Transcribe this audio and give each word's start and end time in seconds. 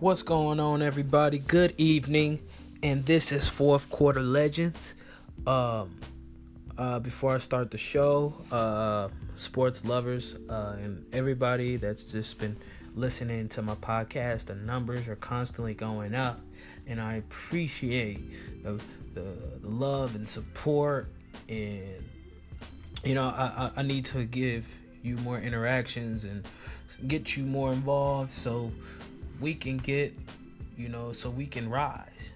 What's 0.00 0.22
going 0.22 0.58
on, 0.58 0.82
everybody? 0.82 1.38
Good 1.38 1.72
evening, 1.78 2.40
and 2.82 3.06
this 3.06 3.30
is 3.30 3.48
fourth 3.48 3.88
quarter 3.90 4.20
legends. 4.22 4.92
Um, 5.46 6.00
uh, 6.76 6.98
before 6.98 7.36
I 7.36 7.38
start 7.38 7.70
the 7.70 7.78
show, 7.78 8.34
uh, 8.50 9.08
sports 9.36 9.84
lovers 9.84 10.34
uh, 10.50 10.74
and 10.82 11.06
everybody 11.12 11.76
that's 11.76 12.02
just 12.02 12.40
been 12.40 12.56
listening 12.96 13.48
to 13.50 13.62
my 13.62 13.76
podcast, 13.76 14.46
the 14.46 14.56
numbers 14.56 15.06
are 15.06 15.14
constantly 15.14 15.74
going 15.74 16.12
up, 16.12 16.40
and 16.88 17.00
I 17.00 17.14
appreciate 17.14 18.64
the, 18.64 18.80
the, 19.14 19.20
the 19.62 19.68
love 19.68 20.16
and 20.16 20.28
support. 20.28 21.08
And 21.48 22.04
you 23.04 23.14
know, 23.14 23.28
I, 23.28 23.44
I, 23.44 23.70
I 23.76 23.82
need 23.82 24.06
to 24.06 24.24
give 24.24 24.66
you 25.04 25.18
more 25.18 25.38
interactions 25.38 26.24
and 26.24 26.44
get 27.06 27.36
you 27.36 27.44
more 27.44 27.72
involved 27.72 28.32
so 28.32 28.72
we 29.40 29.54
can 29.54 29.78
get, 29.78 30.16
you 30.76 30.88
know, 30.88 31.12
so 31.12 31.30
we 31.30 31.46
can 31.46 31.68
rise. 31.68 32.30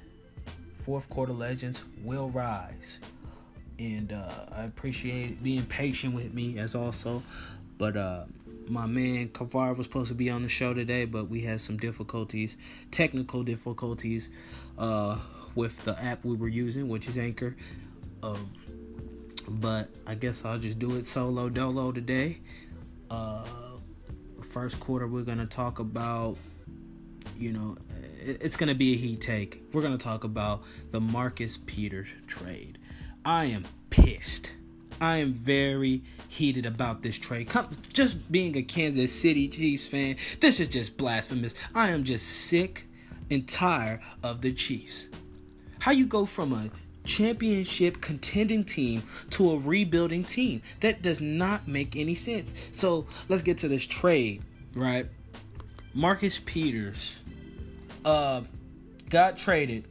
Fourth 0.84 1.08
quarter 1.08 1.32
legends 1.32 1.82
will 2.02 2.30
rise. 2.30 2.98
And 3.78 4.12
uh, 4.12 4.46
I 4.52 4.62
appreciate 4.64 5.42
being 5.42 5.64
patient 5.66 6.14
with 6.14 6.34
me 6.34 6.58
as 6.58 6.74
also. 6.74 7.22
But 7.76 7.96
uh, 7.96 8.24
my 8.68 8.86
man 8.86 9.28
Kavar 9.28 9.76
was 9.76 9.86
supposed 9.86 10.08
to 10.08 10.14
be 10.14 10.30
on 10.30 10.42
the 10.42 10.48
show 10.48 10.74
today, 10.74 11.04
but 11.04 11.28
we 11.28 11.42
had 11.42 11.60
some 11.60 11.76
difficulties, 11.76 12.56
technical 12.90 13.42
difficulties, 13.42 14.28
uh, 14.78 15.18
with 15.54 15.84
the 15.84 16.00
app 16.02 16.24
we 16.24 16.36
were 16.36 16.48
using, 16.48 16.88
which 16.88 17.08
is 17.08 17.16
Anchor. 17.16 17.56
Um, 18.22 18.52
but 19.48 19.88
I 20.06 20.14
guess 20.14 20.44
I'll 20.44 20.58
just 20.58 20.78
do 20.78 20.96
it 20.96 21.06
solo 21.06 21.48
dolo 21.48 21.92
today. 21.92 22.38
Uh, 23.10 23.44
first 24.50 24.78
quarter, 24.80 25.06
we're 25.06 25.22
gonna 25.22 25.46
talk 25.46 25.78
about, 25.78 26.36
you 27.36 27.52
know, 27.52 27.76
it's 28.20 28.56
gonna 28.56 28.74
be 28.74 28.94
a 28.94 28.96
heat 28.96 29.20
take. 29.20 29.62
We're 29.72 29.82
gonna 29.82 29.98
talk 29.98 30.24
about 30.24 30.62
the 30.90 31.00
Marcus 31.00 31.58
Peters 31.66 32.08
trade. 32.26 32.78
I 33.24 33.46
am 33.46 33.64
pissed. 33.90 34.52
I 35.00 35.18
am 35.18 35.32
very 35.32 36.02
heated 36.28 36.66
about 36.66 37.02
this 37.02 37.16
trade. 37.16 37.50
Just 37.92 38.30
being 38.32 38.56
a 38.56 38.62
Kansas 38.62 39.12
City 39.12 39.48
Chiefs 39.48 39.86
fan, 39.86 40.16
this 40.40 40.58
is 40.58 40.68
just 40.68 40.96
blasphemous. 40.96 41.54
I 41.74 41.90
am 41.90 42.04
just 42.04 42.26
sick 42.26 42.84
and 43.30 43.46
tired 43.48 44.00
of 44.22 44.40
the 44.40 44.52
Chiefs. 44.52 45.08
How 45.80 45.92
you 45.92 46.06
go 46.06 46.26
from 46.26 46.52
a 46.52 46.70
championship 47.04 48.00
contending 48.00 48.64
team 48.64 49.02
to 49.30 49.52
a 49.52 49.58
rebuilding 49.58 50.24
team. 50.24 50.62
That 50.80 51.02
does 51.02 51.20
not 51.20 51.66
make 51.66 51.96
any 51.96 52.14
sense. 52.14 52.54
So 52.72 53.06
let's 53.28 53.42
get 53.42 53.58
to 53.58 53.68
this 53.68 53.84
trade, 53.84 54.42
right? 54.74 55.08
Marcus 55.98 56.40
Peters 56.44 57.18
uh, 58.04 58.42
got 59.10 59.36
traded 59.36 59.84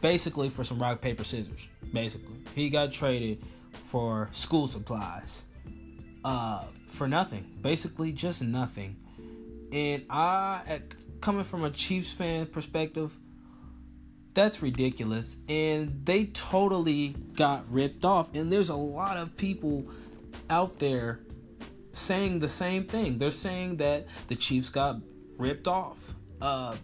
basically 0.00 0.48
for 0.48 0.64
some 0.64 0.78
rock, 0.78 1.02
paper, 1.02 1.22
scissors. 1.22 1.68
Basically, 1.92 2.36
he 2.54 2.70
got 2.70 2.92
traded 2.92 3.42
for 3.84 4.30
school 4.32 4.66
supplies 4.66 5.42
uh, 6.24 6.64
for 6.86 7.06
nothing. 7.06 7.58
Basically, 7.60 8.10
just 8.10 8.40
nothing. 8.40 8.96
And 9.70 10.06
I, 10.08 10.80
coming 11.20 11.44
from 11.44 11.64
a 11.64 11.70
Chiefs 11.70 12.10
fan 12.10 12.46
perspective, 12.46 13.14
that's 14.32 14.62
ridiculous. 14.62 15.36
And 15.46 16.06
they 16.06 16.24
totally 16.24 17.16
got 17.34 17.70
ripped 17.70 18.06
off. 18.06 18.34
And 18.34 18.50
there's 18.50 18.70
a 18.70 18.76
lot 18.76 19.18
of 19.18 19.36
people 19.36 19.84
out 20.48 20.78
there 20.78 21.20
saying 21.92 22.38
the 22.38 22.48
same 22.48 22.84
thing. 22.86 23.18
They're 23.18 23.30
saying 23.30 23.76
that 23.76 24.06
the 24.28 24.36
Chiefs 24.36 24.70
got 24.70 25.00
ripped 25.38 25.68
off. 25.68 26.14
Uh, 26.40 26.76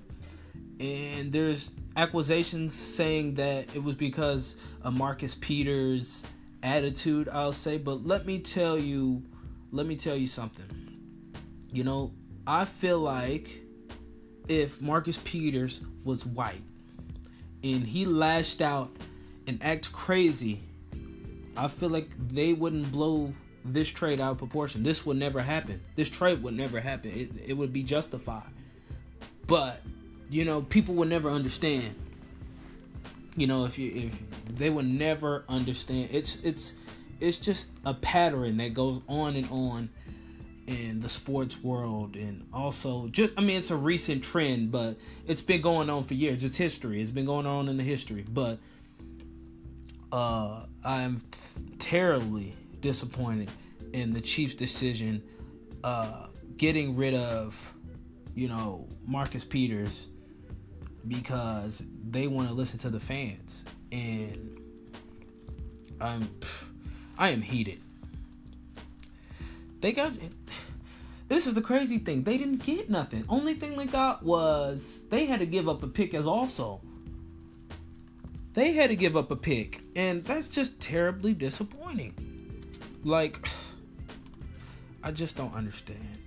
and 0.79 1.33
there's 1.33 1.71
accusations 1.97 2.75
saying 2.75 3.35
that 3.35 3.75
it 3.75 3.83
was 3.83 3.95
because 3.95 4.57
of 4.83 4.97
Marcus 4.97 5.35
Peters' 5.35 6.23
attitude, 6.63 7.29
I'll 7.29 7.53
say. 7.53 7.79
But 7.79 8.07
let 8.07 8.27
me 8.27 8.39
tell 8.39 8.79
you, 8.79 9.23
let 9.73 9.87
me 9.87 9.97
tell 9.97 10.17
you 10.17 10.27
something. 10.27 10.67
You 11.73 11.85
know, 11.85 12.13
I 12.47 12.65
feel 12.65 12.99
like 12.99 13.63
if 14.49 14.81
Marcus 14.81 15.19
Peters 15.23 15.81
was 16.05 16.25
white, 16.27 16.63
and 17.63 17.87
he 17.87 18.07
lashed 18.07 18.63
out 18.63 18.91
and 19.47 19.63
act 19.63 19.93
crazy, 19.93 20.63
I 21.57 21.69
feel 21.69 21.91
like 21.91 22.09
they 22.29 22.55
wouldn't 22.55 22.91
blow 22.91 23.35
this 23.65 23.89
trade 23.89 24.21
out 24.21 24.33
of 24.33 24.39
proportion. 24.39 24.83
This 24.83 25.05
would 25.07 25.17
never 25.17 25.41
happen. 25.41 25.81
This 25.97 26.09
trade 26.09 26.43
would 26.43 26.55
never 26.55 26.81
happen. 26.81 27.11
It, 27.11 27.31
it 27.51 27.55
would 27.55 27.73
be 27.73 27.83
justified. 27.83 28.51
But, 29.47 29.83
you 30.31 30.45
know, 30.45 30.63
people 30.63 30.95
would 30.97 31.09
never 31.09 31.31
understand. 31.31 31.95
You 33.37 33.47
know, 33.47 33.65
if 33.65 33.79
you 33.79 33.93
if 33.95 34.57
they 34.57 34.71
would 34.71 34.87
never 34.87 35.45
understand. 35.49 36.11
It's 36.13 36.37
it's 36.43 36.75
it's 37.21 37.39
just 37.39 37.69
a 37.85 37.95
pattern 37.95 38.57
that 38.59 38.75
goes 38.75 39.01
on 39.09 39.37
and 39.37 39.49
on 39.51 39.91
in 40.67 41.01
the 41.01 41.09
sports 41.09 41.63
world 41.63 42.15
and 42.15 42.47
also 42.53 43.09
just 43.09 43.33
I 43.37 43.41
mean 43.41 43.59
it's 43.59 43.71
a 43.71 43.77
recent 43.77 44.23
trend 44.23 44.71
but 44.71 44.97
it's 45.27 45.43
been 45.43 45.61
going 45.61 45.91
on 45.91 46.05
for 46.05 46.15
years 46.15 46.45
it's 46.45 46.57
history 46.57 47.03
it's 47.03 47.11
been 47.11 47.25
going 47.25 47.47
on 47.47 47.69
in 47.69 47.77
the 47.77 47.83
history 47.83 48.25
but 48.29 48.59
uh 50.13 50.61
I'm 50.85 51.23
terribly 51.81 52.55
disappointed 52.81 53.51
in 53.93 54.13
the 54.13 54.21
Chiefs 54.21 54.55
decision 54.55 55.23
uh 55.83 56.27
getting 56.57 56.97
rid 56.97 57.15
of 57.15 57.75
you 58.35 58.49
know 58.49 58.87
Marcus 59.07 59.45
Peters 59.45 60.07
because 61.09 61.83
they 62.11 62.27
want 62.27 62.49
to 62.49 62.55
listen 62.55 62.79
to 62.81 62.91
the 62.91 63.01
fans 63.01 63.65
and 63.91 64.61
I'm 66.01 66.29
I 67.19 67.31
am 67.31 67.43
heated 67.43 67.81
they 69.81 69.93
got 69.93 70.13
this 71.31 71.47
is 71.47 71.55
the 71.55 71.63
crazy 71.63 71.99
thing. 71.99 72.25
They 72.25 72.37
didn't 72.37 72.65
get 72.65 72.91
nothing. 72.91 73.25
Only 73.29 73.55
thing 73.55 73.77
they 73.77 73.87
got 73.87 74.25
was 74.25 75.03
they 75.11 75.27
had 75.27 75.39
to 75.39 75.47
give 75.47 75.69
up 75.69 75.81
a 75.85 75.87
pick 75.87 76.13
as 76.13 76.27
also. 76.27 76.81
They 78.55 78.73
had 78.73 78.91
to 78.91 78.97
give 78.97 79.17
up 79.17 79.31
a 79.31 79.37
pick, 79.37 79.81
and 79.95 80.25
that's 80.25 80.49
just 80.49 80.81
terribly 80.81 81.33
disappointing. 81.33 82.30
Like, 83.05 83.49
I 85.03 85.11
just 85.11 85.37
don't 85.37 85.55
understand. 85.55 86.19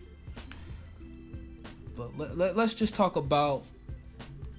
But 1.96 2.18
let, 2.18 2.38
let, 2.38 2.58
let's 2.58 2.74
just 2.74 2.96
talk 2.96 3.16
about, 3.16 3.64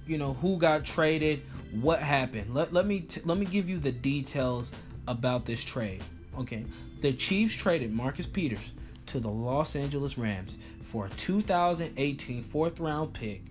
you 0.07 0.17
know, 0.17 0.33
who 0.33 0.57
got 0.57 0.85
traded, 0.85 1.41
what 1.81 1.99
happened. 1.99 2.53
Let, 2.53 2.71
let 2.71 2.85
me 2.85 3.01
t- 3.01 3.21
let 3.25 3.37
me 3.37 3.45
give 3.45 3.67
you 3.67 3.77
the 3.77 3.91
details 3.91 4.71
about 5.07 5.45
this 5.45 5.63
trade. 5.63 6.01
Okay, 6.37 6.65
the 7.01 7.11
Chiefs 7.13 7.55
traded 7.55 7.93
Marcus 7.93 8.25
Peters 8.25 8.71
to 9.07 9.19
the 9.19 9.29
Los 9.29 9.75
Angeles 9.75 10.17
Rams 10.17 10.57
for 10.83 11.07
a 11.07 11.09
2018 11.09 12.43
fourth 12.43 12.79
round 12.79 13.13
pick 13.13 13.43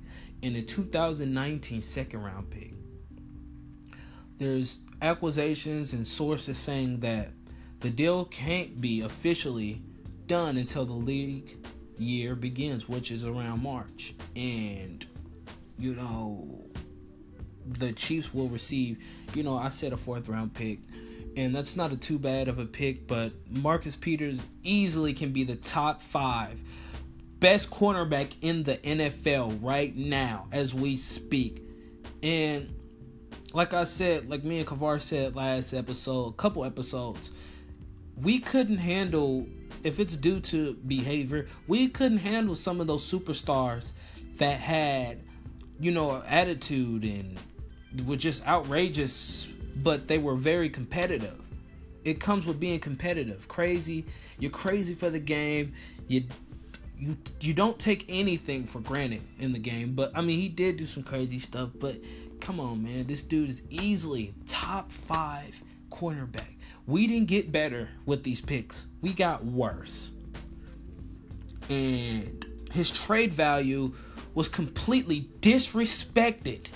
and 0.42 0.56
a 0.56 0.62
2019 0.62 1.82
second 1.82 2.22
round 2.22 2.48
pick. 2.50 2.72
There's 4.38 4.78
accusations 5.02 5.92
and 5.92 6.06
sources 6.06 6.56
saying 6.56 7.00
that 7.00 7.30
the 7.84 7.90
deal 7.90 8.24
can't 8.24 8.80
be 8.80 9.02
officially 9.02 9.82
done 10.26 10.56
until 10.56 10.86
the 10.86 10.94
league 10.94 11.58
year 11.98 12.34
begins, 12.34 12.88
which 12.88 13.10
is 13.10 13.24
around 13.24 13.62
March. 13.62 14.14
And, 14.34 15.04
you 15.78 15.94
know, 15.94 16.64
the 17.66 17.92
Chiefs 17.92 18.32
will 18.32 18.48
receive, 18.48 19.04
you 19.34 19.42
know, 19.42 19.58
I 19.58 19.68
said 19.68 19.92
a 19.92 19.98
fourth 19.98 20.30
round 20.30 20.54
pick 20.54 20.78
and 21.36 21.54
that's 21.54 21.76
not 21.76 21.92
a 21.92 21.98
too 21.98 22.18
bad 22.18 22.48
of 22.48 22.58
a 22.58 22.64
pick, 22.64 23.06
but 23.06 23.32
Marcus 23.50 23.96
Peters 23.96 24.40
easily 24.62 25.12
can 25.12 25.32
be 25.32 25.44
the 25.44 25.56
top 25.56 26.00
five 26.00 26.58
best 27.38 27.70
cornerback 27.70 28.30
in 28.40 28.62
the 28.62 28.78
NFL 28.78 29.58
right 29.60 29.94
now 29.94 30.46
as 30.52 30.72
we 30.72 30.96
speak. 30.96 31.62
And 32.22 32.74
like 33.52 33.74
I 33.74 33.84
said, 33.84 34.30
like 34.30 34.42
me 34.42 34.60
and 34.60 34.66
Kavar 34.66 35.02
said 35.02 35.36
last 35.36 35.74
episode, 35.74 36.28
a 36.28 36.32
couple 36.32 36.64
episodes, 36.64 37.30
we 38.22 38.38
couldn't 38.38 38.78
handle 38.78 39.46
if 39.82 40.00
it's 40.00 40.16
due 40.16 40.40
to 40.40 40.74
behavior, 40.86 41.46
we 41.66 41.88
couldn't 41.88 42.18
handle 42.18 42.54
some 42.54 42.80
of 42.80 42.86
those 42.86 43.10
superstars 43.10 43.92
that 44.36 44.58
had, 44.58 45.20
you 45.78 45.90
know, 45.92 46.22
attitude 46.26 47.04
and 47.04 47.38
were 48.06 48.16
just 48.16 48.46
outrageous 48.46 49.46
but 49.76 50.08
they 50.08 50.18
were 50.18 50.34
very 50.34 50.68
competitive. 50.68 51.40
It 52.04 52.20
comes 52.20 52.46
with 52.46 52.60
being 52.60 52.80
competitive. 52.80 53.48
Crazy, 53.48 54.04
you're 54.38 54.50
crazy 54.50 54.94
for 54.94 55.10
the 55.10 55.18
game. 55.18 55.74
You 56.06 56.24
you 56.98 57.16
you 57.40 57.54
don't 57.54 57.78
take 57.78 58.04
anything 58.08 58.64
for 58.66 58.80
granted 58.80 59.22
in 59.38 59.52
the 59.52 59.58
game. 59.58 59.94
But 59.94 60.12
I 60.14 60.20
mean, 60.20 60.38
he 60.38 60.48
did 60.48 60.76
do 60.76 60.86
some 60.86 61.02
crazy 61.02 61.38
stuff. 61.38 61.70
But 61.80 61.96
come 62.40 62.60
on, 62.60 62.82
man, 62.82 63.06
this 63.06 63.22
dude 63.22 63.48
is 63.48 63.62
easily 63.70 64.34
top 64.46 64.92
five 64.92 65.62
cornerback. 65.90 66.56
We 66.86 67.06
didn't 67.06 67.28
get 67.28 67.50
better 67.50 67.88
with 68.04 68.24
these 68.24 68.40
picks. 68.40 68.86
We 69.00 69.12
got 69.14 69.44
worse. 69.44 70.12
And 71.70 72.44
his 72.70 72.90
trade 72.90 73.32
value 73.32 73.94
was 74.34 74.48
completely 74.48 75.30
disrespected 75.40 76.66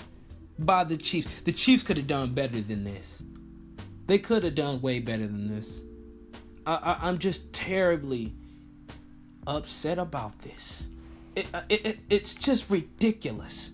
by 0.57 0.83
the 0.83 0.97
Chiefs. 0.97 1.41
The 1.41 1.51
Chiefs 1.51 1.83
could 1.83 1.97
have 1.97 2.07
done 2.07 2.33
better 2.33 2.59
than 2.61 2.83
this. 2.83 3.23
They 4.07 4.17
could 4.17 4.43
have 4.43 4.55
done 4.55 4.81
way 4.81 4.99
better 4.99 5.27
than 5.27 5.47
this. 5.47 5.83
I, 6.65 7.07
am 7.09 7.17
just 7.17 7.51
terribly 7.53 8.33
upset 9.47 9.97
about 9.97 10.39
this. 10.39 10.87
It, 11.35 11.47
uh, 11.53 11.61
it, 11.69 11.85
it, 11.85 11.99
it's 12.09 12.35
just 12.35 12.69
ridiculous. 12.69 13.71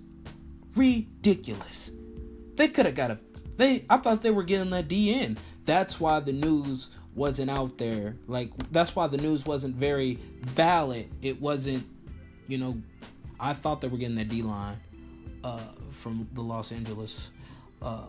Ridiculous. 0.75 1.91
They 2.55 2.67
could 2.67 2.85
have 2.85 2.95
got 2.95 3.11
a. 3.11 3.19
They. 3.57 3.85
I 3.89 3.97
thought 3.97 4.21
they 4.21 4.31
were 4.31 4.43
getting 4.43 4.69
that 4.71 4.88
D 4.88 5.13
in. 5.13 5.38
That's 5.65 6.00
why 6.00 6.19
the 6.19 6.33
news 6.33 6.89
wasn't 7.15 7.50
out 7.50 7.77
there. 7.77 8.15
Like 8.27 8.51
that's 8.71 8.95
why 8.95 9.07
the 9.07 9.17
news 9.17 9.45
wasn't 9.45 9.75
very 9.75 10.19
valid. 10.41 11.09
It 11.21 11.41
wasn't, 11.41 11.88
you 12.47 12.57
know, 12.57 12.81
I 13.39 13.53
thought 13.53 13.81
they 13.81 13.88
were 13.88 13.97
getting 13.97 14.15
that 14.15 14.29
D 14.29 14.41
line 14.41 14.77
uh, 15.44 15.59
from 15.91 16.27
the 16.33 16.41
Los 16.41 16.71
Angeles 16.71 17.29
uh, 17.81 18.06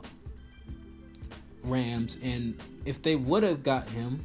Rams, 1.63 2.19
and 2.23 2.59
if 2.85 3.03
they 3.03 3.17
would 3.17 3.43
have 3.43 3.63
got 3.63 3.89
him, 3.89 4.25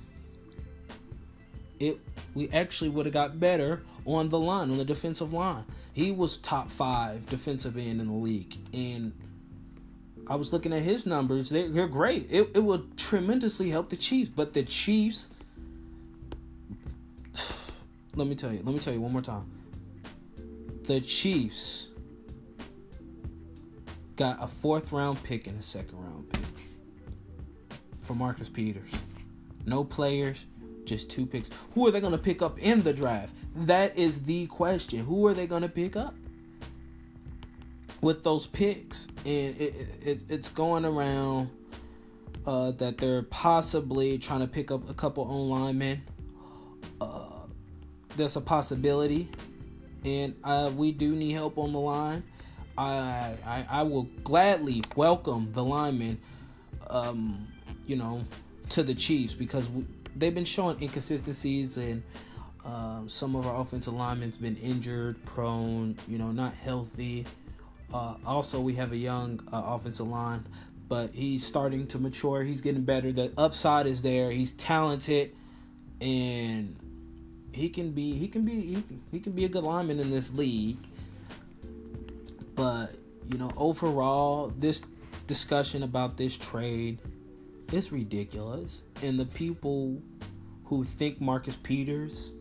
it 1.79 1.99
we 2.33 2.49
actually 2.49 2.89
would 2.89 3.05
have 3.05 3.13
got 3.13 3.39
better 3.39 3.81
on 4.05 4.29
the 4.29 4.39
line 4.39 4.71
on 4.71 4.77
the 4.77 4.85
defensive 4.85 5.33
line. 5.33 5.65
He 5.93 6.11
was 6.11 6.37
top 6.37 6.71
five 6.71 7.29
defensive 7.29 7.77
end 7.77 8.01
in 8.01 8.07
the 8.07 8.13
league, 8.13 8.57
and 8.73 9.11
I 10.27 10.35
was 10.35 10.53
looking 10.53 10.73
at 10.73 10.81
his 10.81 11.05
numbers. 11.05 11.49
They're, 11.49 11.69
they're 11.69 11.87
great. 11.87 12.27
It, 12.29 12.51
it 12.55 12.63
would 12.63 12.97
tremendously 12.97 13.69
help 13.69 13.89
the 13.89 13.95
Chiefs. 13.95 14.29
But 14.29 14.53
the 14.53 14.63
Chiefs, 14.63 15.29
let 18.15 18.27
me 18.27 18.35
tell 18.35 18.51
you, 18.51 18.61
let 18.63 18.73
me 18.73 18.79
tell 18.79 18.93
you 18.93 19.01
one 19.01 19.11
more 19.11 19.21
time. 19.21 19.49
The 20.83 21.01
Chiefs 21.01 21.89
got 24.15 24.37
a 24.41 24.47
fourth 24.47 24.91
round 24.91 25.21
pick 25.23 25.47
and 25.47 25.59
a 25.59 25.63
second 25.63 25.97
round 25.97 26.29
pick 26.31 26.41
for 27.99 28.15
Marcus 28.15 28.49
Peters. 28.49 28.91
No 29.65 29.83
players, 29.83 30.45
just 30.85 31.09
two 31.09 31.25
picks. 31.25 31.49
Who 31.73 31.87
are 31.87 31.91
they 31.91 32.01
going 32.01 32.11
to 32.11 32.17
pick 32.17 32.41
up 32.41 32.59
in 32.59 32.83
the 32.83 32.93
draft? 32.93 33.33
That 33.55 33.97
is 33.97 34.21
the 34.23 34.47
question. 34.47 34.99
Who 34.99 35.27
are 35.27 35.33
they 35.33 35.47
going 35.47 35.61
to 35.61 35.69
pick 35.69 35.95
up? 35.95 36.15
With 38.01 38.23
those 38.23 38.47
picks, 38.47 39.07
and 39.25 39.55
it, 39.59 39.75
it 40.01 40.23
it's 40.27 40.49
going 40.49 40.85
around 40.85 41.49
uh, 42.45 42.71
that 42.71 42.97
they're 42.97 43.23
possibly 43.23 44.17
trying 44.17 44.41
to 44.41 44.47
pick 44.47 44.71
up 44.71 44.89
a 44.89 44.93
couple 44.93 45.23
on 45.25 45.49
linemen. 45.49 46.01
Uh, 46.99 47.45
there's 48.17 48.35
a 48.35 48.41
possibility, 48.41 49.29
and 50.03 50.35
uh, 50.43 50.71
we 50.75 50.91
do 50.91 51.15
need 51.15 51.31
help 51.31 51.57
on 51.57 51.71
the 51.71 51.79
line. 51.79 52.23
I, 52.77 53.35
I 53.45 53.65
I 53.69 53.83
will 53.83 54.03
gladly 54.23 54.81
welcome 54.95 55.51
the 55.51 55.63
linemen, 55.63 56.19
um, 56.89 57.47
you 57.85 57.95
know, 57.95 58.25
to 58.69 58.81
the 58.81 58.95
Chiefs 58.95 59.35
because 59.35 59.69
we, 59.69 59.85
they've 60.15 60.33
been 60.33 60.43
showing 60.45 60.81
inconsistencies 60.81 61.77
and. 61.77 62.03
Um, 62.63 63.09
some 63.09 63.35
of 63.35 63.47
our 63.47 63.59
offensive 63.59 63.95
linemen's 63.95 64.37
been 64.37 64.55
injured, 64.57 65.25
prone, 65.25 65.97
you 66.07 66.19
know, 66.19 66.31
not 66.31 66.53
healthy. 66.53 67.25
Uh, 67.93 68.15
also, 68.25 68.59
we 68.59 68.75
have 68.75 68.91
a 68.91 68.97
young 68.97 69.41
uh, 69.51 69.61
offensive 69.65 70.07
line, 70.07 70.45
but 70.87 71.11
he's 71.13 71.45
starting 71.45 71.87
to 71.87 71.99
mature. 71.99 72.43
He's 72.43 72.61
getting 72.61 72.83
better. 72.83 73.11
The 73.11 73.31
upside 73.37 73.85
is 73.85 74.01
there. 74.01 74.31
He's 74.31 74.53
talented, 74.53 75.35
and 75.99 76.75
he 77.53 77.69
can 77.69 77.91
be 77.91 78.13
he 78.17 78.27
can 78.27 78.45
be 78.45 78.61
he, 78.61 78.83
he 79.11 79.19
can 79.19 79.33
be 79.33 79.45
a 79.45 79.49
good 79.49 79.63
lineman 79.63 79.99
in 79.99 80.09
this 80.09 80.33
league. 80.33 80.77
But 82.55 82.95
you 83.29 83.37
know, 83.37 83.51
overall, 83.57 84.53
this 84.57 84.83
discussion 85.27 85.83
about 85.83 86.17
this 86.17 86.37
trade 86.37 86.99
is 87.73 87.91
ridiculous, 87.91 88.83
and 89.01 89.19
the 89.19 89.25
people 89.25 90.01
who 90.63 90.85
think 90.85 91.19
Marcus 91.19 91.57
Peters 91.57 92.31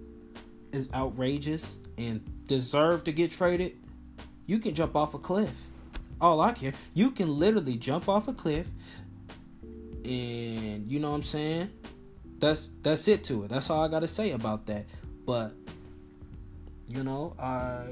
is 0.72 0.88
outrageous 0.94 1.80
and 1.98 2.20
deserve 2.46 3.02
to 3.02 3.12
get 3.12 3.32
traded 3.32 3.76
you 4.50 4.58
can 4.58 4.74
jump 4.74 4.96
off 4.96 5.14
a 5.14 5.18
cliff. 5.18 5.54
All 6.20 6.40
I 6.40 6.52
care, 6.52 6.72
you 6.92 7.12
can 7.12 7.38
literally 7.38 7.76
jump 7.76 8.08
off 8.08 8.26
a 8.26 8.32
cliff, 8.32 8.66
and 10.04 10.90
you 10.90 10.98
know 10.98 11.10
what 11.10 11.16
I'm 11.16 11.22
saying. 11.22 11.70
That's 12.40 12.70
that's 12.82 13.06
it 13.06 13.22
to 13.24 13.44
it. 13.44 13.48
That's 13.48 13.70
all 13.70 13.84
I 13.84 13.88
gotta 13.88 14.08
say 14.08 14.32
about 14.32 14.66
that. 14.66 14.86
But 15.24 15.54
you 16.88 17.04
know, 17.04 17.34
I 17.38 17.84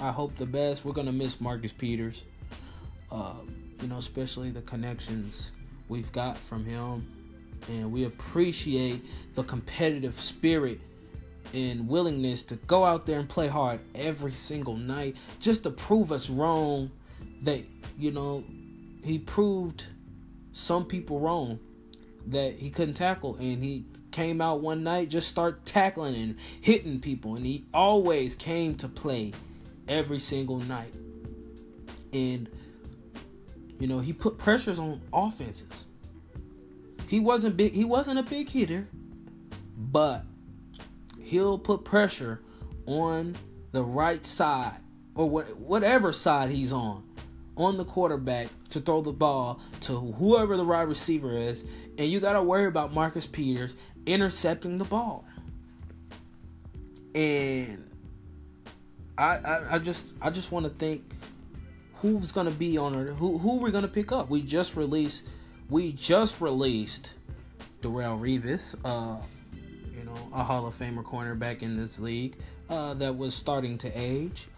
I 0.00 0.10
hope 0.10 0.34
the 0.36 0.46
best. 0.46 0.86
We're 0.86 0.94
gonna 0.94 1.12
miss 1.12 1.42
Marcus 1.42 1.72
Peters. 1.72 2.22
Uh, 3.12 3.34
you 3.82 3.88
know, 3.88 3.98
especially 3.98 4.50
the 4.50 4.62
connections 4.62 5.52
we've 5.88 6.10
got 6.12 6.38
from 6.38 6.64
him, 6.64 7.06
and 7.68 7.92
we 7.92 8.04
appreciate 8.04 9.04
the 9.34 9.42
competitive 9.42 10.18
spirit 10.18 10.80
and 11.56 11.88
willingness 11.88 12.42
to 12.42 12.56
go 12.66 12.84
out 12.84 13.06
there 13.06 13.18
and 13.18 13.28
play 13.28 13.48
hard 13.48 13.80
every 13.94 14.32
single 14.32 14.76
night 14.76 15.16
just 15.40 15.62
to 15.62 15.70
prove 15.70 16.12
us 16.12 16.28
wrong 16.28 16.90
that 17.42 17.62
you 17.98 18.12
know 18.12 18.44
he 19.02 19.18
proved 19.18 19.84
some 20.52 20.84
people 20.84 21.18
wrong 21.18 21.58
that 22.26 22.54
he 22.54 22.68
couldn't 22.68 22.94
tackle. 22.94 23.36
And 23.36 23.62
he 23.62 23.86
came 24.10 24.40
out 24.40 24.60
one 24.60 24.82
night 24.82 25.08
just 25.08 25.28
start 25.28 25.64
tackling 25.64 26.14
and 26.14 26.36
hitting 26.60 27.00
people. 27.00 27.36
And 27.36 27.46
he 27.46 27.64
always 27.72 28.34
came 28.34 28.74
to 28.76 28.88
play 28.88 29.32
every 29.88 30.18
single 30.18 30.58
night. 30.58 30.92
And 32.12 32.50
you 33.78 33.86
know 33.86 34.00
he 34.00 34.12
put 34.12 34.36
pressures 34.36 34.78
on 34.78 35.00
offenses. 35.12 35.86
He 37.08 37.20
wasn't 37.20 37.56
big 37.56 37.72
he 37.72 37.84
wasn't 37.84 38.18
a 38.18 38.22
big 38.22 38.48
hitter 38.50 38.86
but 39.76 40.24
he'll 41.26 41.58
put 41.58 41.84
pressure 41.84 42.40
on 42.86 43.36
the 43.72 43.82
right 43.82 44.24
side 44.24 44.80
or 45.16 45.28
whatever 45.28 46.12
side 46.12 46.50
he's 46.50 46.72
on 46.72 47.02
on 47.56 47.76
the 47.76 47.84
quarterback 47.84 48.48
to 48.68 48.80
throw 48.80 49.00
the 49.00 49.12
ball 49.12 49.60
to 49.80 49.98
whoever 50.12 50.56
the 50.56 50.64
right 50.64 50.86
receiver 50.86 51.36
is. 51.36 51.64
And 51.98 52.10
you 52.10 52.20
got 52.20 52.34
to 52.34 52.42
worry 52.42 52.66
about 52.66 52.92
Marcus 52.92 53.26
Peters 53.26 53.74
intercepting 54.04 54.78
the 54.78 54.84
ball. 54.84 55.24
And 57.14 57.90
I, 59.18 59.38
I, 59.38 59.74
I 59.74 59.78
just 59.78 60.12
I 60.20 60.28
just 60.30 60.52
want 60.52 60.66
to 60.66 60.70
think 60.70 61.02
who's 61.94 62.30
gonna 62.30 62.50
be 62.50 62.76
on 62.76 62.94
it. 62.94 63.14
Who 63.14 63.38
who 63.38 63.56
we're 63.56 63.70
gonna 63.70 63.88
pick 63.88 64.12
up? 64.12 64.28
We 64.28 64.42
just 64.42 64.76
released 64.76 65.24
we 65.70 65.92
just 65.92 66.42
released 66.42 67.14
Darrelle 67.80 68.20
Revis 68.20 68.74
uh 68.84 69.16
a 70.32 70.42
Hall 70.42 70.66
of 70.66 70.78
Famer 70.78 71.04
cornerback 71.04 71.62
in 71.62 71.76
this 71.76 71.98
league 71.98 72.36
uh, 72.68 72.94
that 72.94 73.16
was 73.16 73.34
starting 73.34 73.78
to 73.78 73.92
age, 73.94 74.48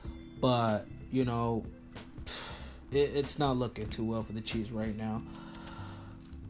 but 0.40 0.86
you 1.10 1.24
know, 1.24 1.64
it, 2.90 3.10
it's 3.14 3.38
not 3.38 3.56
looking 3.56 3.86
too 3.86 4.04
well 4.04 4.22
for 4.22 4.32
the 4.32 4.40
Chiefs 4.40 4.70
right 4.70 4.96
now. 4.96 5.22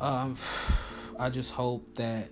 Um, 0.01 0.37
I 1.19 1.31
just 1.31 1.53
hope 1.53 1.95
that 1.97 2.31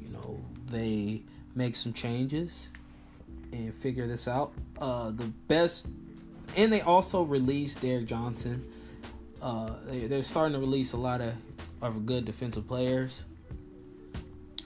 you 0.00 0.10
know 0.10 0.42
they 0.66 1.22
make 1.54 1.76
some 1.76 1.92
changes 1.92 2.70
and 3.52 3.74
figure 3.74 4.06
this 4.06 4.28
out. 4.28 4.52
Uh, 4.80 5.10
the 5.10 5.26
best, 5.48 5.86
and 6.56 6.72
they 6.72 6.80
also 6.80 7.22
released 7.22 7.80
Derrick 7.80 8.06
Johnson. 8.06 8.64
Uh, 9.42 9.70
they, 9.84 10.06
they're 10.06 10.22
starting 10.22 10.54
to 10.54 10.58
release 10.58 10.92
a 10.92 10.96
lot 10.96 11.20
of 11.20 11.34
of 11.82 12.06
good 12.06 12.24
defensive 12.24 12.66
players. 12.66 13.22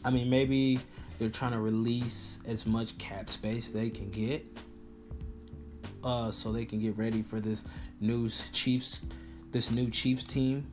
I 0.05 0.11
mean, 0.11 0.31
maybe 0.31 0.81
they're 1.21 1.29
trying 1.29 1.53
to 1.53 1.61
release 1.61 2.41
as 2.47 2.67
much 2.67 2.97
cap 2.97 3.29
space 3.29 3.71
they 3.71 3.91
can 3.91 4.11
get, 4.11 4.45
uh, 6.03 6.31
so 6.31 6.51
they 6.51 6.65
can 6.65 6.81
get 6.81 6.97
ready 6.97 7.21
for 7.21 7.41
this 7.41 7.63
new 8.01 8.27
Chiefs, 8.53 9.03
this 9.53 9.71
new 9.71 9.91
Chiefs 9.91 10.25
team. 10.25 10.67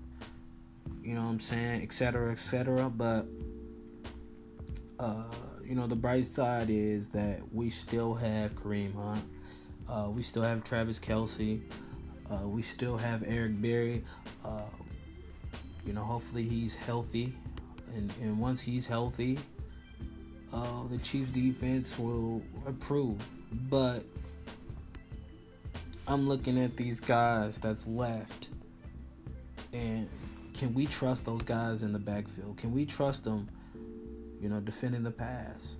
You 1.04 1.16
know 1.16 1.24
what 1.24 1.32
I'm 1.32 1.39
saying, 1.42 1.82
etc., 1.84 2.32
etc. 2.32 2.89
But 2.89 3.25
uh, 5.00 5.25
you 5.66 5.75
know, 5.75 5.86
the 5.86 5.98
bright 5.98 6.25
side 6.25 6.70
is 6.70 7.10
that 7.10 7.42
we 7.54 7.70
still 7.70 8.13
have 8.13 8.56
Kareem 8.56 8.96
Hunt. 8.96 9.25
Uh, 9.89 10.08
we 10.10 10.22
still 10.22 10.44
have 10.44 10.63
Travis 10.63 10.98
Kelce. 10.98 11.62
Uh, 12.32 12.48
we 12.48 12.62
still 12.62 12.96
have 12.96 13.22
Eric 13.27 13.62
Berry. 13.62 14.04
Uh, 14.46 14.62
you 15.86 15.92
know, 15.92 16.04
hopefully 16.04 16.44
he's 16.44 16.74
healthy. 16.74 17.36
And, 17.96 18.13
and 18.22 18.39
once 18.39 18.62
he's 18.62 18.88
healthy, 18.88 19.39
uh, 20.54 20.88
the 20.89 20.98
Chiefs 21.00 21.30
defense 21.30 21.98
will 21.98 22.42
improve. 22.66 23.22
But 23.70 24.04
I'm 26.08 26.27
looking 26.27 26.58
at 26.58 26.75
these 26.77 27.00
guys 27.00 27.58
that's 27.58 27.88
left, 27.88 28.50
and 29.74 30.10
can 30.54 30.74
we 30.74 30.86
trust 30.86 31.25
those 31.25 31.44
guys 31.44 31.84
in 31.84 31.94
the 31.94 32.00
backfield? 32.00 32.58
Can 32.58 32.74
we 32.74 32.86
trust 32.86 33.24
them, 33.24 33.50
you 34.42 34.50
know, 34.50 34.60
defending 34.60 35.04
the 35.04 35.12
pass? 35.12 35.75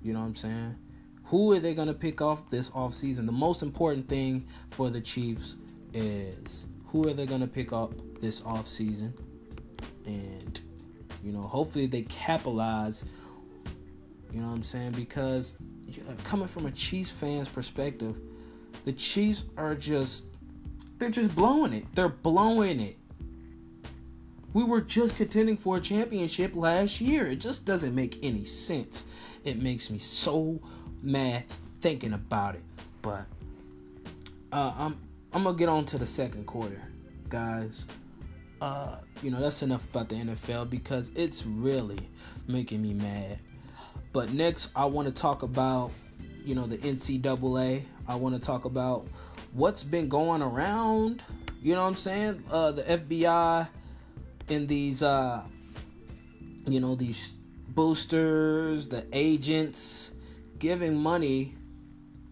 You 0.00 0.12
know 0.12 0.20
what 0.20 0.26
I'm 0.26 0.36
saying? 0.36 0.76
Who 1.24 1.52
are 1.52 1.58
they 1.58 1.74
going 1.74 1.88
to 1.88 1.94
pick 1.94 2.20
off 2.20 2.50
this 2.50 2.70
offseason? 2.70 3.26
The 3.26 3.32
most 3.32 3.62
important 3.62 4.08
thing 4.08 4.46
for 4.70 4.90
the 4.90 5.00
Chiefs 5.00 5.56
is 5.94 6.66
who 6.86 7.08
are 7.08 7.14
they 7.14 7.26
going 7.26 7.40
to 7.40 7.46
pick 7.46 7.72
up 7.72 7.94
this 8.20 8.42
offseason? 8.42 9.12
And, 10.04 10.60
you 11.24 11.32
know, 11.32 11.42
hopefully 11.42 11.86
they 11.86 12.02
capitalize, 12.02 13.04
you 14.32 14.40
know 14.40 14.48
what 14.48 14.56
I'm 14.56 14.62
saying? 14.62 14.92
Because 14.92 15.56
coming 16.24 16.48
from 16.48 16.66
a 16.66 16.70
Chiefs 16.70 17.10
fan's 17.10 17.48
perspective, 17.48 18.16
the 18.84 18.92
Chiefs 18.92 19.44
are 19.56 19.74
just, 19.74 20.24
they're 20.98 21.10
just 21.10 21.34
blowing 21.34 21.72
it. 21.72 21.84
They're 21.94 22.08
blowing 22.08 22.80
it. 22.80 22.96
We 24.54 24.64
were 24.64 24.80
just 24.80 25.16
contending 25.16 25.56
for 25.56 25.78
a 25.78 25.80
championship 25.80 26.54
last 26.54 27.00
year. 27.00 27.26
It 27.26 27.36
just 27.36 27.64
doesn't 27.64 27.94
make 27.94 28.18
any 28.22 28.44
sense. 28.44 29.06
It 29.44 29.60
makes 29.62 29.90
me 29.90 29.98
so 29.98 30.60
mad 31.02 31.44
thinking 31.80 32.12
about 32.12 32.54
it. 32.54 32.62
But 33.00 33.26
uh, 34.52 34.72
I'm 34.76 35.00
I'm 35.32 35.44
gonna 35.44 35.56
get 35.56 35.68
on 35.68 35.86
to 35.86 35.98
the 35.98 36.06
second 36.06 36.46
quarter, 36.46 36.82
guys. 37.30 37.84
Uh, 38.60 38.98
you 39.22 39.30
know 39.30 39.40
that's 39.40 39.62
enough 39.62 39.84
about 39.90 40.08
the 40.08 40.16
NFL 40.16 40.70
because 40.70 41.10
it's 41.16 41.46
really 41.46 41.98
making 42.46 42.82
me 42.82 42.92
mad. 42.92 43.38
But 44.12 44.32
next, 44.32 44.70
I 44.76 44.86
want 44.86 45.08
to 45.08 45.14
talk 45.14 45.42
about 45.42 45.92
you 46.44 46.54
know 46.54 46.66
the 46.66 46.78
NCAA. 46.78 47.84
I 48.06 48.14
want 48.16 48.34
to 48.34 48.40
talk 48.40 48.64
about 48.64 49.06
what's 49.52 49.82
been 49.82 50.08
going 50.08 50.42
around. 50.42 51.22
You 51.60 51.74
know 51.74 51.82
what 51.82 51.88
I'm 51.88 51.96
saying? 51.96 52.44
Uh, 52.50 52.72
the 52.72 52.82
FBI 52.82 53.68
in 54.48 54.66
these 54.66 55.02
uh, 55.02 55.42
you 56.66 56.80
know 56.80 56.94
these 56.94 57.32
boosters, 57.68 58.88
the 58.88 59.06
agents 59.12 60.12
giving 60.58 60.96
money 60.96 61.54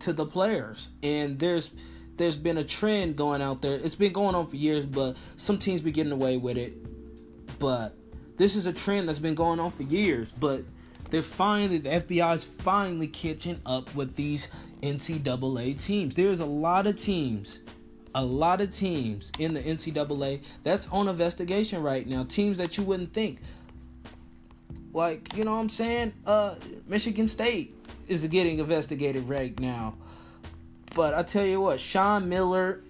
to 0.00 0.12
the 0.12 0.26
players. 0.26 0.88
And 1.02 1.38
there's 1.38 1.70
there's 2.16 2.36
been 2.36 2.58
a 2.58 2.64
trend 2.64 3.16
going 3.16 3.40
out 3.40 3.62
there. 3.62 3.76
It's 3.76 3.94
been 3.94 4.12
going 4.12 4.34
on 4.34 4.46
for 4.46 4.56
years, 4.56 4.84
but 4.84 5.16
some 5.36 5.58
teams 5.58 5.80
be 5.80 5.92
getting 5.92 6.12
away 6.12 6.36
with 6.36 6.58
it. 6.58 6.74
But 7.58 7.96
this 8.36 8.56
is 8.56 8.66
a 8.66 8.72
trend 8.72 9.08
that's 9.08 9.18
been 9.18 9.34
going 9.34 9.60
on 9.60 9.70
for 9.70 9.82
years, 9.84 10.32
but 10.32 10.62
they're 11.10 11.22
finally 11.22 11.78
the 11.78 11.90
FBI 11.90 12.36
is 12.36 12.44
finally 12.44 13.08
catching 13.08 13.60
up 13.66 13.94
with 13.94 14.16
these 14.16 14.48
NCAA 14.82 15.82
teams. 15.82 16.14
There's 16.14 16.40
a 16.40 16.46
lot 16.46 16.86
of 16.86 17.00
teams, 17.00 17.58
a 18.14 18.24
lot 18.24 18.60
of 18.60 18.74
teams 18.74 19.30
in 19.38 19.54
the 19.54 19.62
NCAA 19.62 20.42
that's 20.62 20.88
on 20.88 21.08
investigation 21.08 21.82
right 21.82 22.06
now. 22.06 22.24
Teams 22.24 22.58
that 22.58 22.78
you 22.78 22.84
wouldn't 22.84 23.12
think. 23.12 23.40
Like, 24.92 25.36
you 25.36 25.44
know 25.44 25.52
what 25.52 25.58
I'm 25.58 25.68
saying? 25.68 26.14
Uh 26.26 26.54
Michigan 26.86 27.28
State 27.28 27.74
is 28.08 28.24
getting 28.26 28.58
investigated 28.58 29.28
right 29.28 29.58
now. 29.60 29.94
But 30.94 31.14
I 31.14 31.22
tell 31.22 31.44
you 31.44 31.60
what, 31.60 31.80
Sean 31.80 32.28
Miller 32.28 32.80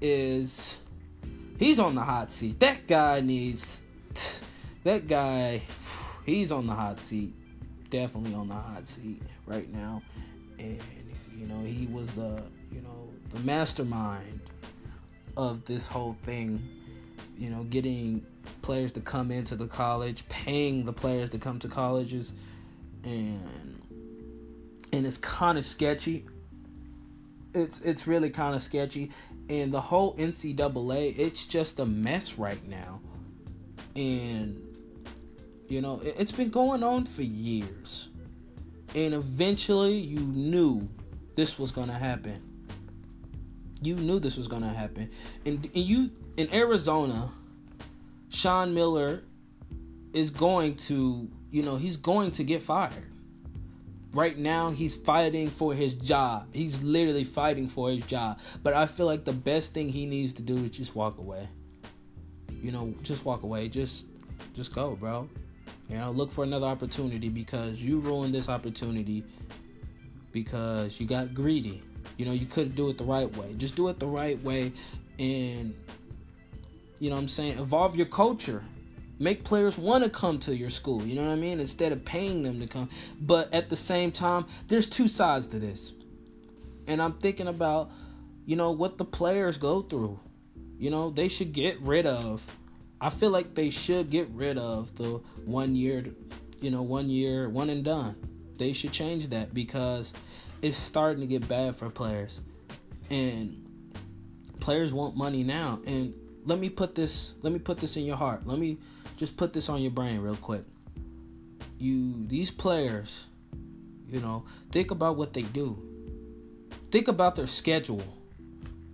is 0.00 0.78
he's 1.58 1.78
on 1.78 1.94
the 1.94 2.02
hot 2.02 2.30
seat. 2.30 2.58
That 2.60 2.86
guy 2.86 3.20
needs 3.20 3.82
that 4.84 5.06
guy 5.06 5.62
he's 6.24 6.52
on 6.52 6.66
the 6.66 6.74
hot 6.74 7.00
seat. 7.00 7.34
Definitely 7.90 8.34
on 8.34 8.48
the 8.48 8.54
hot 8.54 8.86
seat 8.86 9.22
right 9.46 9.70
now. 9.72 10.02
And 10.58 10.80
you 11.36 11.46
know, 11.46 11.60
he 11.62 11.86
was 11.86 12.08
the, 12.12 12.42
you 12.70 12.80
know, 12.80 13.08
the 13.32 13.40
mastermind 13.40 14.40
of 15.36 15.64
this 15.64 15.86
whole 15.86 16.16
thing. 16.22 16.66
You 17.36 17.50
know, 17.50 17.64
getting 17.64 18.24
players 18.62 18.92
to 18.92 19.00
come 19.00 19.30
into 19.30 19.56
the 19.56 19.66
college, 19.66 20.28
paying 20.28 20.84
the 20.84 20.92
players 20.92 21.30
to 21.30 21.38
come 21.38 21.58
to 21.60 21.68
colleges 21.68 22.32
and 23.04 23.80
and 24.92 25.06
it's 25.06 25.16
kind 25.18 25.58
of 25.58 25.64
sketchy. 25.64 26.26
It's 27.54 27.80
it's 27.80 28.06
really 28.06 28.30
kind 28.30 28.54
of 28.54 28.62
sketchy, 28.62 29.10
and 29.48 29.72
the 29.72 29.80
whole 29.80 30.14
NCAA 30.16 31.18
it's 31.18 31.44
just 31.44 31.80
a 31.80 31.86
mess 31.86 32.38
right 32.38 32.66
now, 32.68 33.00
and 33.96 34.60
you 35.72 35.80
know 35.80 36.00
it, 36.04 36.16
it's 36.18 36.32
been 36.32 36.50
going 36.50 36.82
on 36.82 37.06
for 37.06 37.22
years, 37.22 38.10
and 38.94 39.14
eventually 39.14 39.96
you 39.96 40.20
knew 40.20 40.86
this 41.34 41.58
was 41.58 41.70
gonna 41.70 41.98
happen. 41.98 42.42
You 43.80 43.96
knew 43.96 44.20
this 44.20 44.36
was 44.36 44.48
gonna 44.48 44.68
happen, 44.68 45.10
and, 45.46 45.64
and 45.64 45.84
you 45.84 46.10
in 46.36 46.52
Arizona, 46.52 47.32
Sean 48.28 48.74
Miller 48.74 49.22
is 50.12 50.28
going 50.28 50.76
to 50.76 51.30
you 51.50 51.62
know 51.62 51.76
he's 51.76 51.96
going 51.96 52.32
to 52.32 52.44
get 52.44 52.62
fired 52.62 53.06
right 54.12 54.36
now 54.36 54.70
he's 54.70 54.94
fighting 54.94 55.48
for 55.48 55.72
his 55.72 55.94
job. 55.94 56.46
He's 56.52 56.82
literally 56.82 57.24
fighting 57.24 57.66
for 57.66 57.88
his 57.88 58.04
job. 58.04 58.38
But 58.62 58.74
I 58.74 58.84
feel 58.84 59.06
like 59.06 59.24
the 59.24 59.32
best 59.32 59.72
thing 59.72 59.88
he 59.88 60.04
needs 60.04 60.34
to 60.34 60.42
do 60.42 60.54
is 60.56 60.70
just 60.70 60.94
walk 60.94 61.16
away. 61.16 61.48
You 62.62 62.72
know, 62.72 62.94
just 63.02 63.24
walk 63.24 63.42
away. 63.42 63.70
Just 63.70 64.04
just 64.54 64.74
go, 64.74 64.96
bro. 64.96 65.30
You 65.92 65.98
know, 65.98 66.10
look 66.10 66.32
for 66.32 66.42
another 66.42 66.64
opportunity 66.64 67.28
because 67.28 67.78
you 67.78 67.98
ruined 67.98 68.32
this 68.34 68.48
opportunity 68.48 69.24
because 70.32 70.98
you 70.98 71.06
got 71.06 71.34
greedy. 71.34 71.82
You 72.16 72.24
know, 72.24 72.32
you 72.32 72.46
couldn't 72.46 72.76
do 72.76 72.88
it 72.88 72.96
the 72.96 73.04
right 73.04 73.30
way. 73.36 73.52
Just 73.58 73.76
do 73.76 73.88
it 73.88 74.00
the 74.00 74.06
right 74.06 74.42
way 74.42 74.72
and 75.18 75.74
you 76.98 77.10
know 77.10 77.16
what 77.16 77.22
I'm 77.22 77.28
saying? 77.28 77.58
Evolve 77.58 77.94
your 77.94 78.06
culture 78.06 78.64
make 79.18 79.44
players 79.44 79.76
want 79.76 80.02
to 80.02 80.08
come 80.08 80.38
to 80.38 80.56
your 80.56 80.70
school 80.70 81.04
you 81.04 81.14
know 81.14 81.22
what 81.22 81.30
i 81.30 81.36
mean 81.36 81.60
instead 81.60 81.92
of 81.92 82.04
paying 82.04 82.42
them 82.42 82.58
to 82.58 82.66
come 82.66 82.88
but 83.20 83.52
at 83.52 83.68
the 83.68 83.76
same 83.76 84.10
time 84.10 84.44
there's 84.66 84.88
two 84.88 85.06
sides 85.06 85.46
to 85.46 85.60
this 85.60 85.92
and 86.88 87.00
i'm 87.00 87.12
thinking 87.12 87.46
about 87.46 87.90
you 88.46 88.56
know 88.56 88.72
what 88.72 88.98
the 88.98 89.04
players 89.04 89.58
go 89.58 89.80
through 89.82 90.18
you 90.76 90.90
know 90.90 91.10
they 91.10 91.28
should 91.28 91.52
get 91.52 91.78
rid 91.82 92.04
of 92.04 92.42
i 93.02 93.10
feel 93.10 93.30
like 93.30 93.54
they 93.54 93.68
should 93.68 94.08
get 94.08 94.26
rid 94.30 94.56
of 94.56 94.94
the 94.96 95.20
one 95.44 95.76
year 95.76 96.04
you 96.60 96.70
know 96.70 96.82
one 96.82 97.10
year 97.10 97.48
one 97.48 97.68
and 97.68 97.84
done 97.84 98.16
they 98.56 98.72
should 98.72 98.92
change 98.92 99.28
that 99.28 99.52
because 99.52 100.12
it's 100.62 100.76
starting 100.76 101.20
to 101.20 101.26
get 101.26 101.46
bad 101.46 101.76
for 101.76 101.90
players 101.90 102.40
and 103.10 103.58
players 104.60 104.94
want 104.94 105.14
money 105.14 105.42
now 105.42 105.78
and 105.86 106.14
let 106.46 106.58
me 106.58 106.70
put 106.70 106.94
this 106.94 107.34
let 107.42 107.52
me 107.52 107.58
put 107.58 107.76
this 107.76 107.96
in 107.96 108.04
your 108.04 108.16
heart 108.16 108.46
let 108.46 108.58
me 108.58 108.78
just 109.22 109.36
put 109.36 109.52
this 109.52 109.68
on 109.68 109.80
your 109.80 109.92
brain 109.92 110.20
real 110.20 110.34
quick. 110.34 110.64
You 111.78 112.26
these 112.26 112.50
players, 112.50 113.26
you 114.08 114.18
know, 114.18 114.44
think 114.72 114.90
about 114.90 115.16
what 115.16 115.32
they 115.32 115.42
do. 115.42 115.80
Think 116.90 117.06
about 117.06 117.36
their 117.36 117.46
schedule. 117.46 118.02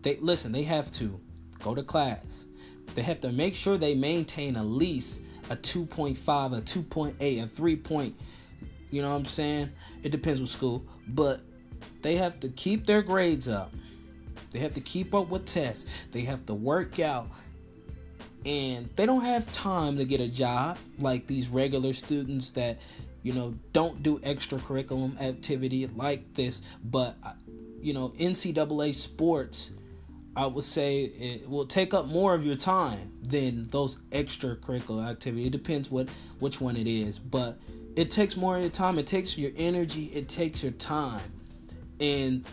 They 0.02 0.16
listen, 0.16 0.52
they 0.52 0.64
have 0.64 0.92
to 0.92 1.18
go 1.60 1.74
to 1.74 1.82
class. 1.82 2.44
They 2.94 3.02
have 3.02 3.20
to 3.22 3.32
make 3.32 3.54
sure 3.54 3.76
they 3.76 3.94
maintain 3.94 4.56
at 4.56 4.66
least 4.66 5.22
a 5.50 5.56
2.5, 5.56 6.16
a 6.58 6.60
2.8, 6.60 7.44
a 7.44 7.48
3 7.48 7.76
point, 7.76 8.14
you 8.90 9.02
know 9.02 9.10
what 9.10 9.16
I'm 9.16 9.24
saying? 9.24 9.70
It 10.02 10.10
depends 10.10 10.40
what 10.40 10.50
school, 10.50 10.84
but 11.08 11.40
they 12.02 12.16
have 12.16 12.40
to 12.40 12.48
keep 12.50 12.86
their 12.86 13.02
grades 13.02 13.48
up. 13.48 13.72
They 14.50 14.58
have 14.60 14.74
to 14.74 14.80
keep 14.80 15.14
up 15.14 15.28
with 15.28 15.46
tests. 15.46 15.86
They 16.12 16.22
have 16.22 16.46
to 16.46 16.54
work 16.54 16.98
out 17.00 17.28
and 18.46 18.88
they 18.96 19.06
don't 19.06 19.24
have 19.24 19.50
time 19.52 19.96
to 19.96 20.04
get 20.04 20.20
a 20.20 20.28
job 20.28 20.78
like 20.98 21.26
these 21.26 21.48
regular 21.48 21.92
students 21.92 22.50
that 22.50 22.78
you 23.22 23.32
know 23.32 23.54
don't 23.72 24.02
do 24.02 24.18
extracurriculum 24.20 25.20
activity 25.20 25.86
like 25.88 26.34
this 26.34 26.62
but 26.84 27.16
you 27.80 27.92
know 27.92 28.10
ncaa 28.18 28.94
sports 28.94 29.72
i 30.38 30.46
would 30.46 30.64
say 30.64 31.04
it 31.04 31.48
will 31.48 31.66
take 31.66 31.92
up 31.92 32.06
more 32.06 32.34
of 32.34 32.44
your 32.44 32.56
time 32.56 33.12
than 33.22 33.68
those 33.70 33.96
extracurricular 34.12 35.08
activity 35.08 35.46
it 35.46 35.50
depends 35.50 35.90
what 35.90 36.08
which 36.38 36.60
one 36.60 36.76
it 36.76 36.86
is 36.86 37.18
but 37.18 37.58
it 37.98 38.12
takes 38.12 38.36
more 38.36 38.54
of 38.54 38.62
your 38.62 38.70
time. 38.70 38.96
It 39.00 39.08
takes 39.08 39.36
your 39.36 39.50
energy. 39.56 40.04
It 40.14 40.28
takes 40.28 40.62
your 40.62 40.70
time. 40.70 41.32
And 41.98 42.44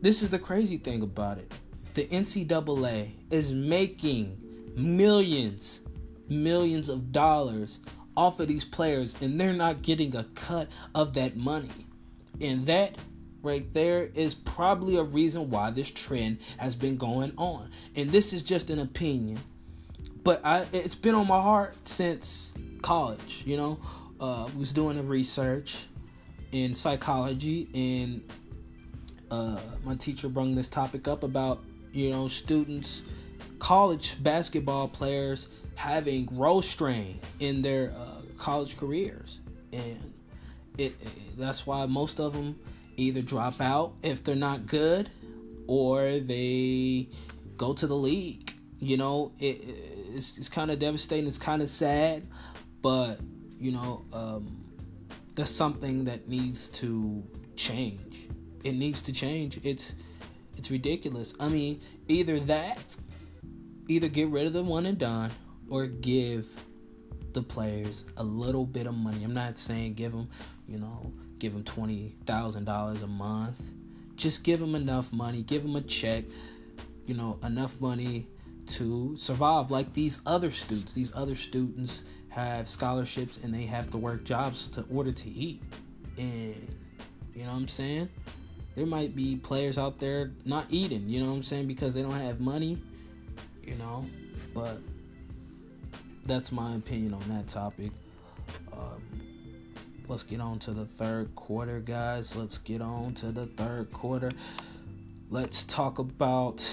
this 0.00 0.22
is 0.22 0.30
the 0.30 0.38
crazy 0.38 0.78
thing 0.78 1.02
about 1.02 1.36
it. 1.36 1.52
The 1.92 2.06
ncaa 2.06 3.10
is 3.30 3.50
making 3.50 4.40
millions, 4.74 5.80
millions 6.30 6.88
of 6.88 7.12
dollars 7.12 7.78
off 8.16 8.40
of 8.40 8.48
these 8.48 8.64
players, 8.64 9.14
and 9.20 9.38
they're 9.38 9.52
not 9.52 9.82
getting 9.82 10.16
a 10.16 10.24
cut 10.34 10.70
of 10.94 11.12
that 11.12 11.36
money. 11.36 11.68
And 12.40 12.64
that 12.68 12.96
right 13.42 13.72
there 13.72 14.10
is 14.14 14.34
probably 14.34 14.96
a 14.96 15.02
reason 15.02 15.50
why 15.50 15.70
this 15.70 15.90
trend 15.90 16.38
has 16.56 16.74
been 16.74 16.96
going 16.96 17.32
on. 17.36 17.70
And 17.94 18.10
this 18.10 18.32
is 18.32 18.42
just 18.42 18.70
an 18.70 18.78
opinion, 18.78 19.38
but 20.24 20.44
I 20.44 20.66
it's 20.72 20.94
been 20.94 21.14
on 21.14 21.26
my 21.26 21.40
heart 21.40 21.76
since 21.88 22.54
college. 22.82 23.42
You 23.44 23.56
know, 23.56 23.80
uh, 24.20 24.48
was 24.56 24.72
doing 24.72 24.98
a 24.98 25.02
research 25.02 25.76
in 26.52 26.74
psychology, 26.74 27.68
and 27.74 28.22
uh, 29.30 29.60
my 29.84 29.94
teacher 29.94 30.28
brought 30.28 30.54
this 30.54 30.68
topic 30.68 31.08
up 31.08 31.22
about 31.22 31.62
you 31.92 32.10
know 32.10 32.28
students 32.28 33.02
college 33.58 34.22
basketball 34.22 34.88
players 34.88 35.48
having 35.74 36.24
growth 36.24 36.64
strain 36.64 37.20
in 37.40 37.62
their 37.62 37.92
uh, 37.96 38.20
college 38.36 38.76
careers, 38.76 39.40
and 39.72 40.12
it, 40.76 40.94
it 41.00 41.38
that's 41.38 41.66
why 41.66 41.86
most 41.86 42.18
of 42.18 42.32
them 42.32 42.58
either 42.98 43.22
drop 43.22 43.60
out 43.60 43.94
if 44.02 44.24
they're 44.24 44.34
not 44.34 44.66
good 44.66 45.08
or 45.66 46.18
they 46.18 47.08
go 47.56 47.72
to 47.72 47.86
the 47.86 47.96
league. 47.96 48.52
You 48.80 48.96
know, 48.96 49.32
it, 49.38 49.64
it's, 50.14 50.36
it's 50.38 50.48
kind 50.48 50.70
of 50.70 50.78
devastating. 50.78 51.26
It's 51.26 51.38
kind 51.38 51.62
of 51.62 51.70
sad, 51.70 52.26
but 52.82 53.20
you 53.58 53.72
know, 53.72 54.04
um, 54.12 54.64
that's 55.34 55.50
something 55.50 56.04
that 56.04 56.28
needs 56.28 56.68
to 56.70 57.24
change. 57.56 58.28
It 58.64 58.72
needs 58.72 59.02
to 59.02 59.12
change. 59.12 59.60
It's 59.62 59.92
it's 60.56 60.70
ridiculous. 60.70 61.34
I 61.38 61.48
mean, 61.48 61.80
either 62.08 62.40
that, 62.40 62.78
either 63.88 64.08
get 64.08 64.28
rid 64.28 64.46
of 64.46 64.52
the 64.52 64.62
one 64.62 64.86
and 64.86 64.98
done, 64.98 65.30
or 65.70 65.86
give 65.86 66.48
the 67.32 67.42
players 67.42 68.04
a 68.16 68.24
little 68.24 68.64
bit 68.66 68.86
of 68.86 68.94
money. 68.94 69.22
I'm 69.22 69.34
not 69.34 69.58
saying 69.58 69.94
give 69.94 70.12
them, 70.12 70.28
you 70.66 70.78
know, 70.78 71.12
give 71.38 71.52
them 71.52 71.64
twenty 71.64 72.14
thousand 72.26 72.64
dollars 72.64 73.02
a 73.02 73.06
month. 73.06 73.56
Just 74.16 74.44
give 74.44 74.60
them 74.60 74.74
enough 74.74 75.12
money. 75.12 75.42
Give 75.42 75.62
them 75.62 75.76
a 75.76 75.80
check. 75.80 76.24
You 77.06 77.14
know, 77.14 77.38
enough 77.42 77.80
money 77.80 78.26
to 78.68 79.16
survive. 79.16 79.70
Like 79.70 79.94
these 79.94 80.20
other 80.26 80.50
students. 80.50 80.92
These 80.92 81.12
other 81.14 81.36
students 81.36 82.02
have 82.28 82.68
scholarships 82.68 83.38
and 83.42 83.52
they 83.52 83.64
have 83.64 83.90
to 83.90 83.96
work 83.96 84.24
jobs 84.24 84.66
to 84.68 84.84
order 84.90 85.12
to 85.12 85.30
eat. 85.30 85.62
And 86.16 86.76
you 87.34 87.44
know 87.44 87.52
what 87.52 87.58
I'm 87.58 87.68
saying? 87.68 88.08
There 88.74 88.86
might 88.86 89.16
be 89.16 89.36
players 89.36 89.78
out 89.78 89.98
there 89.98 90.32
not 90.44 90.66
eating, 90.70 91.08
you 91.08 91.20
know 91.20 91.30
what 91.30 91.36
I'm 91.36 91.42
saying, 91.42 91.66
because 91.66 91.94
they 91.94 92.02
don't 92.02 92.12
have 92.12 92.38
money, 92.38 92.80
you 93.64 93.74
know. 93.74 94.06
But 94.54 94.78
that's 96.24 96.52
my 96.52 96.76
opinion 96.76 97.14
on 97.14 97.28
that 97.28 97.48
topic. 97.48 97.90
Um, 98.72 99.02
let's 100.08 100.22
get 100.22 100.40
on 100.40 100.58
to 100.60 100.72
the 100.72 100.86
third 100.86 101.34
quarter, 101.36 101.80
guys. 101.80 102.34
Let's 102.34 102.58
get 102.58 102.80
on 102.80 103.14
to 103.14 103.26
the 103.26 103.46
third 103.46 103.92
quarter. 103.92 104.30
Let's 105.30 105.62
talk 105.64 105.98
about, 105.98 106.66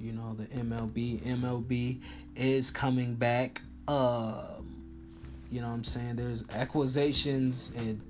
you 0.00 0.12
know, 0.12 0.36
the 0.38 0.44
MLB. 0.44 1.20
MLB 1.22 2.00
is 2.36 2.70
coming 2.70 3.14
back. 3.14 3.62
Um, 3.88 4.76
you 5.50 5.60
know 5.60 5.68
what 5.68 5.74
I'm 5.74 5.84
saying? 5.84 6.16
There's 6.16 6.44
accusations 6.52 7.72
and, 7.76 8.00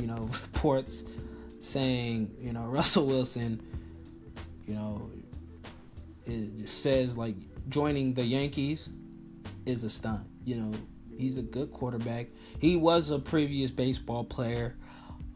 you 0.00 0.08
know, 0.08 0.28
reports 0.52 1.04
saying, 1.60 2.34
you 2.40 2.52
know, 2.52 2.62
Russell 2.64 3.06
Wilson, 3.06 3.62
you 4.66 4.74
know, 4.74 5.08
it 6.26 6.68
says 6.68 7.16
like 7.16 7.36
joining 7.68 8.14
the 8.14 8.24
Yankees 8.24 8.88
is 9.64 9.84
a 9.84 9.90
stunt. 9.90 10.26
You 10.44 10.56
know, 10.56 10.72
he's 11.18 11.38
a 11.38 11.42
good 11.42 11.72
quarterback. 11.72 12.28
He 12.58 12.76
was 12.76 13.10
a 13.10 13.18
previous 13.18 13.70
baseball 13.70 14.24
player 14.24 14.76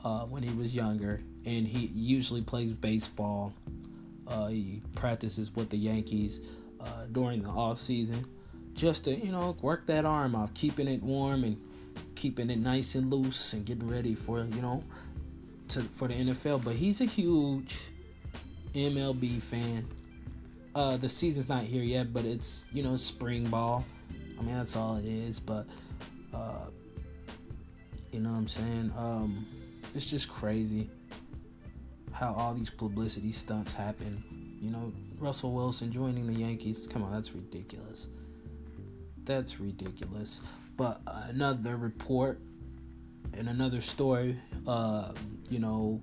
uh, 0.04 0.20
when 0.20 0.42
he 0.42 0.54
was 0.54 0.74
younger, 0.74 1.20
and 1.44 1.66
he 1.66 1.90
usually 1.94 2.42
plays 2.42 2.72
baseball. 2.72 3.52
Uh, 4.26 4.48
he 4.48 4.82
practices 4.94 5.54
with 5.54 5.70
the 5.70 5.76
Yankees 5.76 6.40
uh, 6.80 7.04
during 7.12 7.42
the 7.42 7.48
off 7.48 7.80
season, 7.80 8.24
just 8.74 9.04
to 9.04 9.14
you 9.14 9.32
know 9.32 9.56
work 9.60 9.86
that 9.86 10.04
arm 10.04 10.34
off, 10.34 10.54
keeping 10.54 10.88
it 10.88 11.02
warm 11.02 11.44
and 11.44 11.60
keeping 12.14 12.50
it 12.50 12.58
nice 12.58 12.94
and 12.94 13.10
loose, 13.10 13.52
and 13.52 13.64
getting 13.64 13.88
ready 13.88 14.14
for 14.14 14.40
you 14.44 14.62
know 14.62 14.84
to 15.68 15.82
for 15.82 16.08
the 16.08 16.14
NFL. 16.14 16.64
But 16.64 16.76
he's 16.76 17.00
a 17.00 17.06
huge 17.06 17.76
MLB 18.74 19.42
fan. 19.42 19.86
Uh, 20.74 20.96
the 20.96 21.08
season's 21.08 21.48
not 21.48 21.64
here 21.64 21.82
yet, 21.82 22.12
but 22.12 22.24
it's 22.24 22.64
you 22.72 22.82
know 22.82 22.96
spring 22.96 23.44
ball. 23.44 23.84
I 24.40 24.42
mean 24.42 24.56
that's 24.56 24.74
all 24.74 24.96
it 24.96 25.04
is. 25.04 25.38
But 25.38 25.66
uh, 26.32 26.66
you 28.10 28.20
know 28.20 28.30
what 28.30 28.38
I'm 28.38 28.48
saying? 28.48 28.92
Um, 28.96 29.46
it's 29.94 30.06
just 30.06 30.28
crazy 30.28 30.88
how 32.12 32.34
all 32.34 32.54
these 32.54 32.70
publicity 32.70 33.32
stunts 33.32 33.74
happen. 33.74 34.24
You 34.60 34.70
know, 34.70 34.92
Russell 35.18 35.52
Wilson 35.52 35.92
joining 35.92 36.26
the 36.26 36.38
Yankees. 36.40 36.88
Come 36.90 37.02
on, 37.02 37.12
that's 37.12 37.32
ridiculous. 37.32 38.08
That's 39.24 39.60
ridiculous. 39.60 40.40
But 40.76 41.00
another 41.06 41.76
report 41.76 42.40
and 43.34 43.48
another 43.48 43.80
story. 43.80 44.38
Uh, 44.66 45.12
you 45.50 45.58
know, 45.58 46.00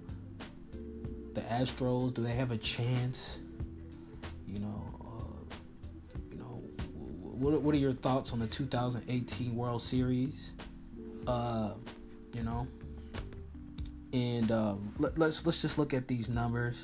the 1.33 1.41
Astros. 1.41 2.13
Do 2.13 2.23
they 2.23 2.33
have 2.33 2.51
a 2.51 2.57
chance? 2.57 3.39
What 7.39 7.61
what 7.61 7.75
are 7.75 7.77
your 7.77 7.93
thoughts 7.93 8.33
on 8.33 8.39
the 8.39 8.47
2018 8.47 9.55
World 9.55 9.81
Series? 9.81 10.51
Uh, 11.27 11.71
you 12.33 12.43
know, 12.43 12.67
and 14.11 14.51
uh, 14.51 14.75
let, 14.97 15.17
let's 15.17 15.45
let's 15.45 15.61
just 15.61 15.77
look 15.77 15.93
at 15.93 16.07
these 16.07 16.29
numbers. 16.29 16.77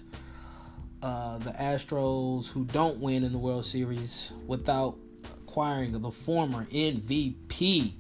Uh, 1.02 1.38
the 1.40 1.52
Astros, 1.52 2.48
who 2.48 2.66
don't 2.66 3.00
win 3.00 3.24
in 3.24 3.32
the 3.32 3.38
World 3.38 3.66
Series 3.66 4.32
without 4.48 4.96
acquiring 5.48 5.92
the 6.00 6.12
former 6.12 6.66
MVP 6.66 7.94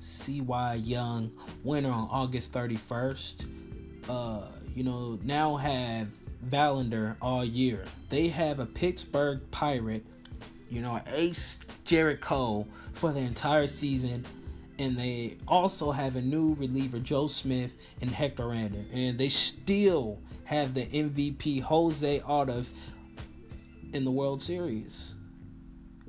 Cy 0.00 0.74
Young 0.74 1.30
winner 1.62 1.90
on 1.90 2.08
August 2.10 2.52
31st. 2.52 3.46
Uh, 4.08 4.42
you 4.74 4.82
know, 4.82 5.18
now 5.22 5.56
have 5.56 6.08
Verlander 6.48 7.16
all 7.20 7.44
year. 7.44 7.84
They 8.08 8.28
have 8.28 8.60
a 8.60 8.66
Pittsburgh 8.66 9.40
Pirate, 9.50 10.06
you 10.70 10.80
know, 10.80 11.00
ace 11.06 11.58
Gerrit 11.84 12.20
Cole 12.20 12.68
for 12.92 13.12
the 13.12 13.20
entire 13.20 13.66
season. 13.66 14.24
And 14.78 14.98
they 14.98 15.38
also 15.48 15.90
have 15.90 16.16
a 16.16 16.20
new 16.20 16.54
reliever, 16.54 16.98
Joe 16.98 17.28
Smith 17.28 17.72
and 18.00 18.10
Hector 18.10 18.44
Rander. 18.44 18.84
And 18.92 19.18
they 19.18 19.30
still 19.30 20.18
have 20.44 20.74
the 20.74 20.84
MVP, 20.84 21.62
Jose 21.62 22.20
Altuve, 22.20 22.66
in 23.92 24.04
the 24.04 24.10
World 24.10 24.42
Series. 24.42 25.14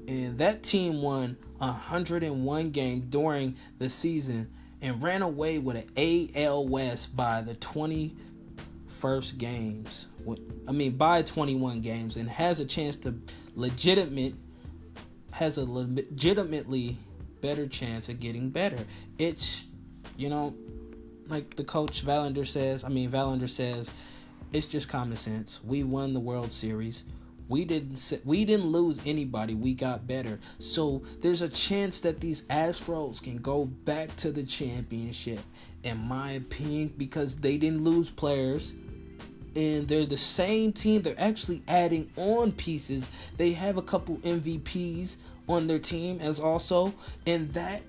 And 0.07 0.37
that 0.39 0.63
team 0.63 1.01
won 1.01 1.37
101 1.57 2.71
games 2.71 3.05
during 3.09 3.55
the 3.77 3.89
season 3.89 4.51
and 4.81 5.01
ran 5.01 5.21
away 5.21 5.59
with 5.59 5.77
an 5.95 6.31
AL 6.35 6.67
West 6.67 7.15
by 7.15 7.41
the 7.41 7.55
21st 7.55 9.37
games. 9.37 10.07
I 10.67 10.71
mean, 10.71 10.97
by 10.97 11.21
21 11.21 11.81
games, 11.81 12.17
and 12.17 12.29
has 12.29 12.59
a 12.59 12.65
chance 12.65 12.97
to 12.97 13.15
legitimate 13.55 14.35
has 15.37 15.57
a 15.57 15.65
legitimately 15.65 16.97
better 17.41 17.67
chance 17.67 18.09
of 18.09 18.19
getting 18.19 18.49
better. 18.49 18.79
It's 19.19 19.65
you 20.17 20.29
know, 20.29 20.55
like 21.27 21.55
the 21.55 21.63
coach 21.63 22.03
Verlander 22.03 22.47
says. 22.47 22.83
I 22.83 22.89
mean, 22.89 23.11
Verlander 23.11 23.47
says 23.47 23.87
it's 24.51 24.65
just 24.65 24.89
common 24.89 25.15
sense. 25.15 25.59
We 25.63 25.83
won 25.83 26.15
the 26.15 26.19
World 26.19 26.51
Series. 26.51 27.03
We 27.49 27.65
didn't 27.65 28.19
we 28.25 28.45
didn't 28.45 28.65
lose 28.65 28.99
anybody. 29.05 29.53
We 29.53 29.75
got 29.75 30.07
better. 30.07 30.39
So 30.57 31.03
there's 31.21 31.43
a 31.43 31.49
chance 31.49 31.99
that 31.99 32.19
these 32.19 32.41
Astros 32.43 33.21
can 33.21 33.37
go 33.37 33.65
back 33.65 34.15
to 34.17 34.31
the 34.31 34.43
championship 34.43 35.39
in 35.83 35.99
my 35.99 36.31
opinion 36.31 36.95
because 36.97 37.37
they 37.37 37.57
didn't 37.57 37.83
lose 37.83 38.09
players 38.09 38.73
and 39.57 39.87
they're 39.87 40.05
the 40.05 40.17
same 40.17 40.71
team. 40.71 41.01
They're 41.01 41.19
actually 41.19 41.63
adding 41.67 42.11
on 42.15 42.51
pieces. 42.51 43.07
They 43.37 43.53
have 43.53 43.77
a 43.77 43.81
couple 43.81 44.17
MVPs 44.17 45.15
on 45.49 45.65
their 45.65 45.79
team 45.79 46.19
as 46.21 46.39
also 46.39 46.93
and 47.25 47.51
that 47.53 47.81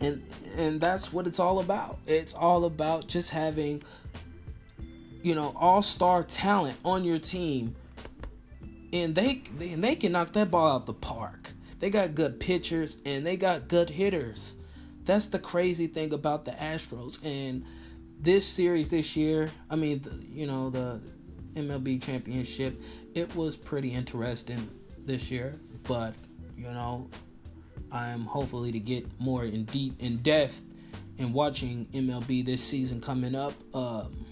and 0.00 0.24
and 0.56 0.80
that's 0.80 1.12
what 1.12 1.26
it's 1.26 1.38
all 1.38 1.60
about. 1.60 1.98
It's 2.06 2.32
all 2.32 2.64
about 2.64 3.08
just 3.08 3.28
having 3.30 3.82
you 5.22 5.34
know 5.34 5.52
all-star 5.54 6.22
talent 6.22 6.78
on 6.84 7.04
your 7.04 7.18
team 7.18 7.76
and 8.92 9.14
they, 9.14 9.42
they 9.58 9.72
and 9.72 9.84
they 9.84 9.96
can 9.96 10.12
knock 10.12 10.32
that 10.32 10.50
ball 10.50 10.68
out 10.68 10.86
the 10.86 10.94
park. 10.94 11.52
They 11.78 11.90
got 11.90 12.14
good 12.14 12.40
pitchers 12.40 12.96
and 13.04 13.26
they 13.26 13.36
got 13.36 13.68
good 13.68 13.90
hitters. 13.90 14.54
That's 15.04 15.28
the 15.28 15.38
crazy 15.38 15.88
thing 15.88 16.14
about 16.14 16.46
the 16.46 16.52
Astros 16.52 17.22
and 17.22 17.64
this 18.20 18.46
series 18.46 18.88
this 18.88 19.16
year. 19.16 19.50
I 19.70 19.76
mean, 19.76 20.02
the, 20.02 20.10
you 20.26 20.46
know 20.46 20.70
the 20.70 21.00
MLB 21.54 22.02
championship. 22.02 22.80
It 23.14 23.34
was 23.34 23.56
pretty 23.56 23.94
interesting 23.94 24.68
this 25.04 25.30
year, 25.30 25.58
but 25.84 26.14
you 26.56 26.64
know, 26.64 27.08
I'm 27.90 28.24
hopefully 28.24 28.72
to 28.72 28.80
get 28.80 29.06
more 29.20 29.44
in 29.44 29.64
deep 29.64 30.00
in 30.00 30.18
depth 30.18 30.60
in 31.18 31.32
watching 31.32 31.86
MLB 31.92 32.44
this 32.44 32.62
season 32.62 33.00
coming 33.00 33.34
up, 33.34 33.52
um, 33.74 34.24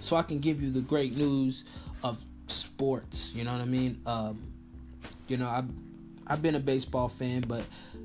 so 0.00 0.16
I 0.16 0.22
can 0.22 0.38
give 0.38 0.62
you 0.62 0.70
the 0.70 0.82
great 0.82 1.16
news 1.16 1.64
of 2.02 2.18
sports. 2.46 3.32
You 3.34 3.44
know 3.44 3.52
what 3.52 3.62
I 3.62 3.66
mean? 3.66 4.02
Um, 4.06 4.52
you 5.28 5.36
know, 5.36 5.48
I've 5.48 5.68
I've 6.26 6.42
been 6.42 6.54
a 6.56 6.60
baseball 6.60 7.08
fan, 7.08 7.42
but 7.42 7.62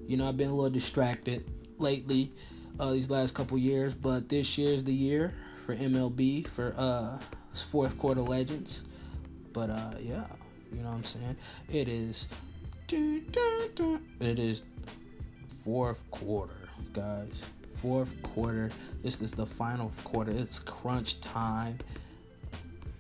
you 0.08 0.18
know 0.18 0.28
I've 0.28 0.38
been 0.38 0.50
a 0.50 0.56
little 0.56 0.70
distracted 0.70 1.50
lately 1.78 2.32
uh, 2.80 2.92
these 2.92 3.10
last 3.10 3.34
couple 3.34 3.58
years. 3.58 3.94
But 3.94 4.30
this 4.30 4.58
year's 4.58 4.84
the 4.84 4.94
year 4.94 5.34
for 5.66 5.76
MLB 5.76 6.48
for 6.48 6.74
uh, 6.78 7.20
fourth 7.54 7.98
quarter 7.98 8.22
legends. 8.22 8.82
But 9.54 9.70
uh, 9.70 9.92
yeah, 10.00 10.24
you 10.72 10.82
know 10.82 10.90
what 10.90 10.96
I'm 10.96 11.04
saying? 11.04 11.36
It 11.72 11.88
is. 11.88 12.28
It 12.90 14.40
is 14.40 14.64
fourth 15.64 16.02
quarter, 16.12 16.70
guys. 16.94 17.42
fourth 17.82 18.14
quarter. 18.22 18.70
This 19.04 19.22
is 19.22 19.32
the 19.32 19.46
final 19.46 19.92
quarter. 20.04 20.32
It's 20.32 20.60
crunch 20.60 21.22
time. 21.22 21.78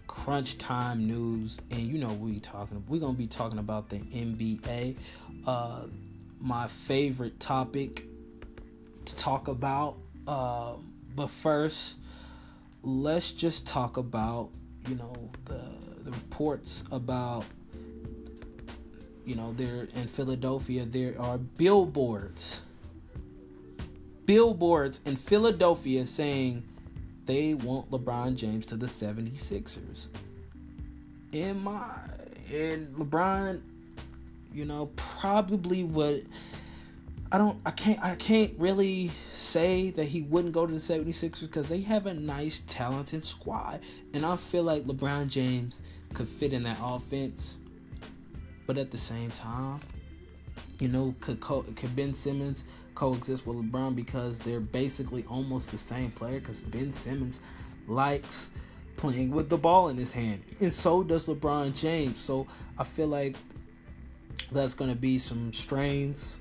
Crunch 0.07 0.57
time 0.57 1.07
news, 1.07 1.59
and 1.71 1.81
you 1.81 1.97
know 1.97 2.13
we 2.13 2.39
talking. 2.39 2.83
We're 2.87 2.99
gonna 2.99 3.13
be 3.13 3.27
talking 3.27 3.59
about 3.59 3.89
the 3.89 3.97
NBA. 3.97 4.95
Uh, 5.45 5.83
my 6.39 6.67
favorite 6.67 7.39
topic 7.39 8.05
to 9.11 9.15
talk 9.17 9.47
about. 9.47 9.97
Uh, 10.27 10.73
but 11.15 11.29
first, 11.29 11.95
let's 12.83 13.31
just 13.31 13.67
talk 13.67 13.97
about 13.97 14.49
you 14.87 14.95
know 14.95 15.13
the 15.45 15.61
the 16.03 16.11
reports 16.11 16.83
about 16.91 17.45
you 19.25 19.35
know 19.35 19.53
there 19.53 19.87
in 19.95 20.07
Philadelphia 20.07 20.83
there 20.85 21.13
are 21.19 21.37
billboards 21.37 22.61
billboards 24.25 24.99
in 25.05 25.15
Philadelphia 25.15 26.07
saying 26.07 26.63
they 27.25 27.53
want 27.53 27.91
LeBron 27.91 28.35
James 28.35 28.65
to 28.67 28.75
the 28.75 28.87
76ers. 28.87 30.07
In 31.31 31.61
my 31.63 31.85
and 32.51 32.93
LeBron, 32.95 33.61
you 34.53 34.65
know, 34.65 34.87
probably 34.95 35.83
would 35.83 36.27
I 37.33 37.37
don't 37.37 37.59
I 37.65 37.71
can't 37.71 38.03
I 38.03 38.15
can't 38.15 38.51
really 38.57 39.09
say 39.33 39.91
that 39.91 40.03
he 40.03 40.23
wouldn't 40.23 40.53
go 40.53 40.65
to 40.65 40.73
the 40.73 40.79
76ers 40.79 41.41
because 41.41 41.69
they 41.69 41.79
have 41.81 42.05
a 42.05 42.13
nice 42.13 42.63
talented 42.67 43.23
squad 43.23 43.79
and 44.13 44.25
I 44.25 44.35
feel 44.35 44.63
like 44.63 44.83
LeBron 44.83 45.29
James 45.29 45.81
could 46.13 46.27
fit 46.27 46.51
in 46.51 46.63
that 46.63 46.77
offense. 46.81 47.57
But 48.67 48.77
at 48.77 48.91
the 48.91 48.97
same 48.97 49.31
time, 49.31 49.79
you 50.79 50.89
know, 50.89 51.15
could 51.21 51.39
co- 51.39 51.65
could 51.75 51.95
Ben 51.95 52.13
Simmons 52.13 52.65
coexist 52.95 53.47
with 53.47 53.57
LeBron 53.57 53.95
because 53.95 54.37
they're 54.39 54.59
basically 54.59 55.23
almost 55.29 55.71
the 55.71 55.77
same 55.77 56.11
player 56.11 56.41
because 56.41 56.59
Ben 56.59 56.91
Simmons 56.91 57.39
likes 57.87 58.49
playing 58.97 59.31
with 59.31 59.49
the 59.49 59.57
ball 59.57 59.87
in 59.87 59.95
his 59.97 60.11
hand 60.11 60.43
and 60.59 60.71
so 60.71 61.01
does 61.01 61.27
LeBron 61.27 61.79
James. 61.79 62.19
So 62.19 62.45
I 62.77 62.83
feel 62.83 63.07
like 63.07 63.37
that's 64.51 64.73
going 64.73 64.89
to 64.89 64.97
be 64.97 65.17
some 65.17 65.53
strains 65.53 66.37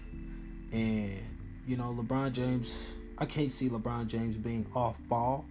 and 0.73 1.21
you 1.67 1.77
know 1.77 1.93
LeBron 1.93 2.33
James 2.33 2.95
I 3.19 3.27
can't 3.27 3.53
see 3.53 3.69
LeBron 3.69 4.07
James 4.07 4.37
being 4.37 4.67
off 4.75 4.97
ball 5.09 5.45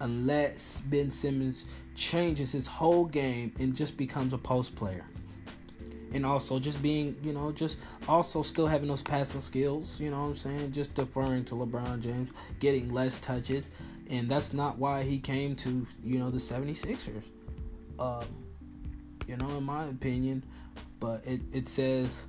unless 0.00 0.82
Ben 0.86 1.10
Simmons 1.10 1.64
changes 1.94 2.50
his 2.50 2.66
whole 2.66 3.04
game 3.04 3.52
and 3.60 3.74
just 3.74 3.96
becomes 3.96 4.32
a 4.32 4.38
post 4.38 4.74
player 4.74 5.04
and 6.14 6.26
also 6.26 6.58
just 6.58 6.82
being, 6.82 7.16
you 7.22 7.32
know, 7.32 7.52
just 7.52 7.78
also 8.08 8.42
still 8.42 8.66
having 8.66 8.88
those 8.88 9.02
passing 9.02 9.40
skills, 9.40 9.98
you 9.98 10.10
know 10.10 10.20
what 10.20 10.28
I'm 10.28 10.36
saying? 10.36 10.72
Just 10.72 10.94
deferring 10.94 11.44
to 11.46 11.54
LeBron 11.54 12.00
James, 12.00 12.30
getting 12.58 12.92
less 12.92 13.18
touches, 13.20 13.70
and 14.10 14.28
that's 14.28 14.52
not 14.52 14.78
why 14.78 15.02
he 15.02 15.18
came 15.18 15.56
to, 15.56 15.86
you 16.04 16.18
know, 16.18 16.30
the 16.30 16.38
76ers. 16.38 17.24
Um, 17.98 18.24
you 19.26 19.36
know, 19.36 19.48
in 19.56 19.64
my 19.64 19.84
opinion, 19.86 20.44
but 21.00 21.24
it, 21.24 21.40
it 21.52 21.68
says, 21.68 22.24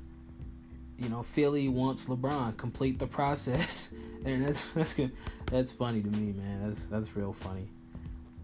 you 0.97 1.09
know, 1.09 1.23
Philly 1.23 1.67
wants 1.69 2.05
LeBron, 2.05 2.57
complete 2.57 2.99
the 2.99 3.07
process. 3.07 3.89
and 4.25 4.45
that's 4.45 4.65
that's 4.73 4.93
good. 4.93 5.11
That's 5.51 5.71
funny 5.71 6.01
to 6.01 6.09
me, 6.09 6.33
man. 6.33 6.69
That's 6.69 6.85
that's 6.85 7.15
real 7.15 7.33
funny. 7.33 7.67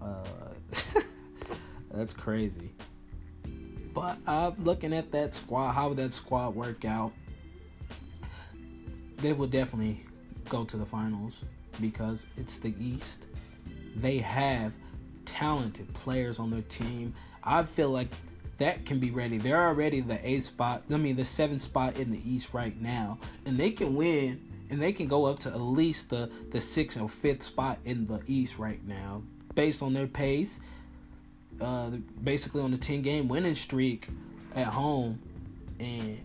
Uh, 0.01 0.23
that's 1.91 2.13
crazy. 2.13 2.73
But 3.93 4.17
I'm 4.27 4.63
looking 4.63 4.93
at 4.93 5.11
that 5.11 5.33
squad, 5.33 5.73
how 5.73 5.89
would 5.89 5.97
that 5.97 6.13
squad 6.13 6.55
work 6.55 6.85
out. 6.85 7.11
They 9.17 9.33
will 9.33 9.47
definitely 9.47 10.05
go 10.47 10.63
to 10.63 10.77
the 10.77 10.85
finals 10.85 11.43
because 11.81 12.25
it's 12.37 12.57
the 12.57 12.73
East. 12.79 13.25
They 13.95 14.19
have 14.19 14.73
talented 15.25 15.93
players 15.93 16.39
on 16.39 16.49
their 16.49 16.61
team. 16.63 17.13
I 17.43 17.63
feel 17.63 17.89
like 17.89 18.09
that 18.59 18.85
can 18.85 18.99
be 18.99 19.11
ready. 19.11 19.37
They're 19.37 19.67
already 19.67 20.01
the 20.01 20.19
eighth 20.27 20.45
spot. 20.45 20.83
I 20.91 20.97
mean, 20.97 21.15
the 21.15 21.25
seventh 21.25 21.63
spot 21.63 21.97
in 21.97 22.11
the 22.11 22.21
East 22.29 22.53
right 22.53 22.79
now, 22.79 23.17
and 23.45 23.57
they 23.57 23.71
can 23.71 23.95
win, 23.95 24.41
and 24.69 24.81
they 24.81 24.91
can 24.91 25.07
go 25.07 25.25
up 25.25 25.39
to 25.39 25.49
at 25.49 25.59
least 25.59 26.09
the 26.09 26.29
the 26.51 26.61
sixth 26.61 27.01
or 27.01 27.09
fifth 27.09 27.43
spot 27.43 27.79
in 27.85 28.05
the 28.07 28.21
East 28.27 28.59
right 28.59 28.85
now, 28.87 29.23
based 29.55 29.81
on 29.81 29.93
their 29.93 30.07
pace 30.07 30.59
uh, 31.61 31.89
basically 32.23 32.61
on 32.61 32.71
the 32.71 32.77
10 32.77 33.01
game 33.01 33.27
winning 33.27 33.55
streak 33.55 34.07
at 34.55 34.67
home 34.67 35.19
and 35.79 36.21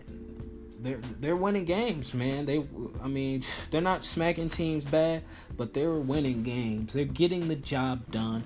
they're 0.79 0.99
they're 1.19 1.35
winning 1.35 1.65
games, 1.65 2.13
man. 2.13 2.45
They 2.45 2.63
I 3.01 3.07
mean, 3.07 3.43
they're 3.71 3.81
not 3.81 4.05
smacking 4.05 4.49
teams 4.49 4.83
bad, 4.83 5.23
but 5.57 5.73
they're 5.73 5.93
winning 5.93 6.43
games. 6.43 6.93
They're 6.93 7.05
getting 7.05 7.47
the 7.47 7.55
job 7.55 8.11
done. 8.11 8.43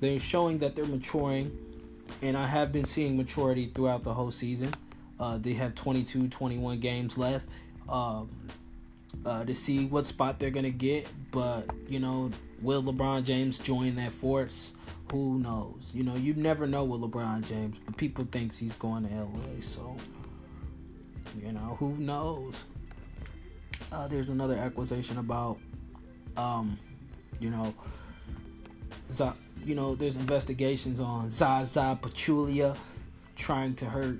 They're 0.00 0.20
showing 0.20 0.58
that 0.58 0.76
they're 0.76 0.84
maturing 0.84 1.56
and 2.22 2.36
I 2.36 2.46
have 2.46 2.72
been 2.72 2.84
seeing 2.84 3.16
maturity 3.16 3.70
throughout 3.74 4.02
the 4.02 4.14
whole 4.14 4.30
season. 4.30 4.72
Uh, 5.18 5.38
they 5.38 5.54
have 5.54 5.74
22, 5.74 6.28
21 6.28 6.80
games 6.80 7.16
left 7.16 7.48
um, 7.88 8.28
uh, 9.24 9.44
to 9.44 9.54
see 9.54 9.86
what 9.86 10.06
spot 10.06 10.38
they're 10.38 10.50
going 10.50 10.64
to 10.64 10.70
get. 10.70 11.06
But, 11.30 11.70
you 11.88 12.00
know, 12.00 12.30
will 12.60 12.82
LeBron 12.82 13.24
James 13.24 13.58
join 13.58 13.94
that 13.96 14.12
force? 14.12 14.72
Who 15.12 15.38
knows? 15.38 15.90
You 15.94 16.02
know, 16.02 16.16
you 16.16 16.34
never 16.34 16.66
know 16.66 16.84
with 16.84 17.00
LeBron 17.00 17.46
James, 17.46 17.78
but 17.84 17.96
people 17.96 18.26
thinks 18.30 18.58
he's 18.58 18.74
going 18.76 19.08
to 19.08 19.14
LA, 19.14 19.60
so 19.60 19.96
you 21.42 21.52
know, 21.52 21.76
who 21.78 21.96
knows? 21.96 22.64
Uh, 23.90 24.08
there's 24.08 24.28
another 24.28 24.56
accusation 24.56 25.18
about, 25.18 25.58
um, 26.36 26.78
you 27.40 27.50
know, 27.50 27.74
you 29.64 29.74
know, 29.74 29.94
there's 29.94 30.16
investigations 30.16 31.00
on 31.00 31.30
Zaza 31.30 31.98
Pachulia 32.00 32.76
trying 33.36 33.74
to 33.76 33.86
hurt 33.86 34.18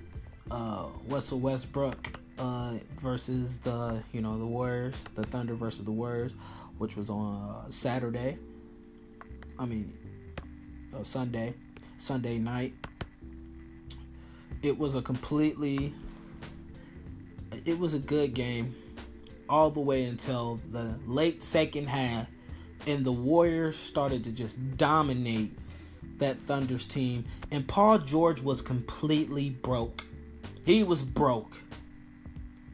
uh, 0.51 0.87
Russell 1.09 1.40
Westbrook 1.40 2.18
uh, 2.38 2.75
versus 2.97 3.59
the, 3.59 4.03
you 4.12 4.20
know, 4.20 4.38
the 4.38 4.47
Warriors, 4.47 4.94
the 5.14 5.25
Thunder 5.25 5.55
versus 5.55 5.85
the 5.85 5.90
Warriors, 5.90 6.35
which 6.79 6.97
was 6.97 7.11
on 7.11 7.64
uh, 7.66 7.70
Saturday. 7.70 8.38
I 9.59 9.66
mean, 9.66 9.92
uh, 10.94 11.05
Sunday, 11.05 11.55
Sunday 11.99 12.38
night. 12.38 12.75
It 14.62 14.79
was 14.79 14.94
a 14.94 15.03
completely, 15.03 15.94
it 17.64 17.79
was 17.79 17.94
a 17.94 17.99
good 17.99 18.35
game, 18.35 18.75
all 19.49 19.70
the 19.70 19.81
way 19.81 20.05
until 20.05 20.59
the 20.73 20.99
late 21.07 21.42
second 21.42 21.87
half, 21.87 22.27
and 22.87 23.05
the 23.05 23.12
Warriors 23.12 23.77
started 23.77 24.25
to 24.25 24.31
just 24.31 24.57
dominate 24.77 25.57
that 26.18 26.38
Thunder's 26.47 26.87
team, 26.87 27.25
and 27.51 27.66
Paul 27.66 27.99
George 27.99 28.40
was 28.40 28.62
completely 28.62 29.51
broke. 29.51 30.05
He 30.64 30.83
was 30.83 31.03
broke. 31.03 31.53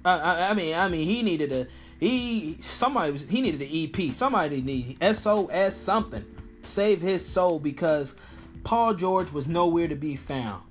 I, 0.05 0.19
I, 0.19 0.51
I 0.51 0.55
mean, 0.55 0.75
I 0.75 0.89
mean, 0.89 1.07
he 1.07 1.23
needed 1.23 1.53
a 1.53 1.67
he 1.99 2.57
somebody 2.63 3.13
was 3.13 3.29
he 3.29 3.41
needed 3.41 3.61
an 3.61 3.69
EP. 3.71 4.15
Somebody 4.15 4.63
need 4.63 4.97
SOS 5.15 5.77
something 5.77 6.25
save 6.63 7.01
his 7.01 7.27
soul 7.27 7.59
because 7.59 8.15
Paul 8.65 8.95
George 8.95 9.33
was 9.33 9.47
nowhere 9.47 9.89
to 9.89 9.95
be 9.95 10.17
found 10.17 10.63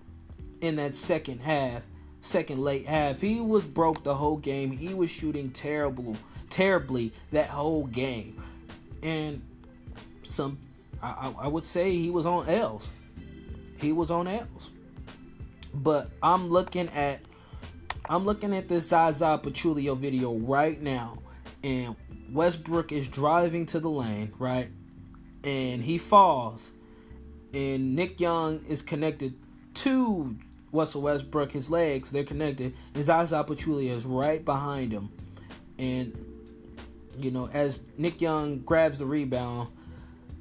in 0.62 0.76
that 0.78 0.96
second 0.96 1.42
half, 1.42 1.86
second 2.22 2.60
late 2.60 2.86
half. 2.86 3.22
He 3.22 3.42
was 3.42 3.66
broke 3.66 4.04
the 4.04 4.16
whole 4.16 4.38
game. 4.38 4.72
He 4.72 4.94
was 4.94 5.10
shooting 5.10 5.52
terrible, 5.52 6.18
terribly 6.50 7.14
that 7.32 7.48
whole 7.48 7.86
game, 7.86 8.44
and 9.04 9.42
some 10.24 10.58
I, 11.02 11.34
I 11.40 11.48
would 11.48 11.66
say 11.66 11.92
he 11.92 12.10
was 12.10 12.26
on 12.26 12.48
L's. 12.50 12.90
He 13.78 13.92
was 13.92 14.12
on 14.12 14.28
L's. 14.28 14.72
But 15.74 16.10
I'm 16.22 16.50
looking 16.50 16.90
at 16.90 17.22
I'm 18.10 18.26
looking 18.26 18.56
at 18.56 18.68
this 18.68 18.90
Zaza 18.90 19.40
Pachulia 19.42 19.96
video 19.96 20.34
right 20.34 20.82
now, 20.82 21.20
and 21.64 21.96
Westbrook 22.32 22.92
is 22.92 23.08
driving 23.08 23.66
to 23.68 23.80
the 23.80 23.90
lane, 23.90 24.34
right? 24.40 24.72
and 25.44 25.82
he 25.82 25.98
falls, 25.98 26.72
and 27.54 27.96
Nick 27.96 28.20
Young 28.20 28.64
is 28.66 28.82
connected 28.82 29.36
to 29.76 30.36
Russell 30.72 31.02
Westbrook. 31.02 31.52
His 31.52 31.70
legs 31.70 32.12
they're 32.12 32.24
connected, 32.24 32.74
and 32.94 33.04
Zaza 33.04 33.44
Pachulia 33.44 33.96
is 33.96 34.06
right 34.06 34.44
behind 34.44 34.92
him, 34.92 35.10
and 35.78 36.29
you 37.24 37.32
know 37.32 37.50
as 37.54 37.82
Nick 37.98 38.22
Young 38.22 38.60
grabs 38.60 39.00
the 39.00 39.06
rebound 39.06 39.70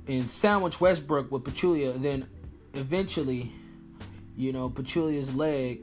and 0.07 0.29
sandwich 0.29 0.81
Westbrook 0.81 1.31
with 1.31 1.45
Pachulia, 1.45 2.01
then 2.01 2.27
eventually, 2.75 3.53
you 4.37 4.53
know 4.53 4.71
Pachulia's 4.71 5.35
leg 5.35 5.81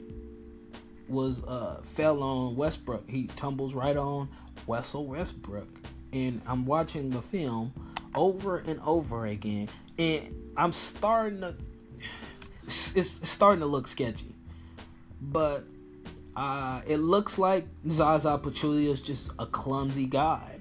was 1.08 1.42
uh 1.44 1.80
fell 1.84 2.22
on 2.22 2.56
Westbrook. 2.56 3.08
He 3.08 3.28
tumbles 3.36 3.74
right 3.74 3.96
on 3.96 4.28
Russell 4.66 5.06
Westbrook, 5.06 5.68
and 6.12 6.42
I'm 6.46 6.66
watching 6.66 7.10
the 7.10 7.22
film 7.22 7.72
over 8.14 8.58
and 8.58 8.80
over 8.80 9.26
again, 9.26 9.68
and 9.98 10.34
I'm 10.56 10.72
starting 10.72 11.40
to. 11.42 11.56
It's 12.64 13.28
starting 13.28 13.60
to 13.60 13.66
look 13.66 13.86
sketchy, 13.86 14.34
but 15.20 15.64
uh, 16.34 16.82
it 16.86 16.98
looks 16.98 17.38
like 17.38 17.66
Zaza 17.88 18.38
Pachulia 18.38 18.90
is 18.90 19.00
just 19.00 19.30
a 19.38 19.46
clumsy 19.46 20.06
guy. 20.06 20.60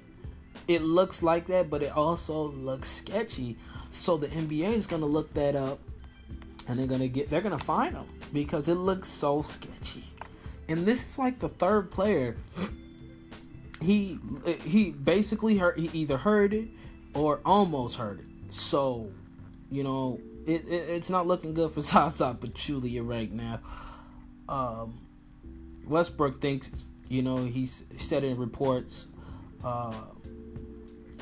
It 0.67 0.82
looks 0.82 1.21
like 1.21 1.47
that, 1.47 1.69
but 1.69 1.84
it 1.84 1.91
also 1.91 2.49
looks 2.49 2.89
sketchy. 2.89 3.58
So 3.91 4.17
the 4.17 4.28
NBA 4.28 4.75
is 4.75 4.88
gonna 4.88 5.06
look 5.06 5.34
that 5.34 5.56
up, 5.56 5.80
and 6.67 6.78
they're 6.78 6.88
gonna 6.88 7.08
get 7.08 7.30
they're 7.30 7.41
gonna 7.41 7.58
find 7.58 7.95
him 7.95 8.08
because 8.34 8.67
it 8.67 8.75
looks 8.75 9.10
so 9.10 9.41
sketchy. 9.41 10.04
And 10.67 10.86
this 10.86 11.12
is 11.12 11.19
like 11.19 11.39
the 11.39 11.49
third 11.49 11.91
player. 11.91 12.38
He 13.82 14.19
he 14.63 14.91
basically 14.91 15.58
heard 15.58 15.78
he 15.78 15.89
either 15.93 16.17
heard 16.17 16.54
it 16.54 16.67
or 17.13 17.41
almost 17.45 17.97
heard 17.97 18.19
it. 18.19 18.54
So, 18.54 19.12
you 19.69 19.84
know, 19.84 20.19
it, 20.45 20.67
it 20.67 20.89
it's 20.89 21.10
not 21.10 21.28
looking 21.28 21.54
good 21.54 21.71
for 21.71 21.82
Zaza 21.82 22.38
Pachulia 22.39 23.08
right 23.08 23.32
now. 23.32 23.60
Um, 24.49 24.99
Westbrook 25.88 26.41
thinks, 26.41 26.71
you 27.08 27.21
know, 27.21 27.45
he's 27.45 27.84
said 27.97 28.23
in 28.23 28.38
reports. 28.38 29.08
Uh, 29.63 29.93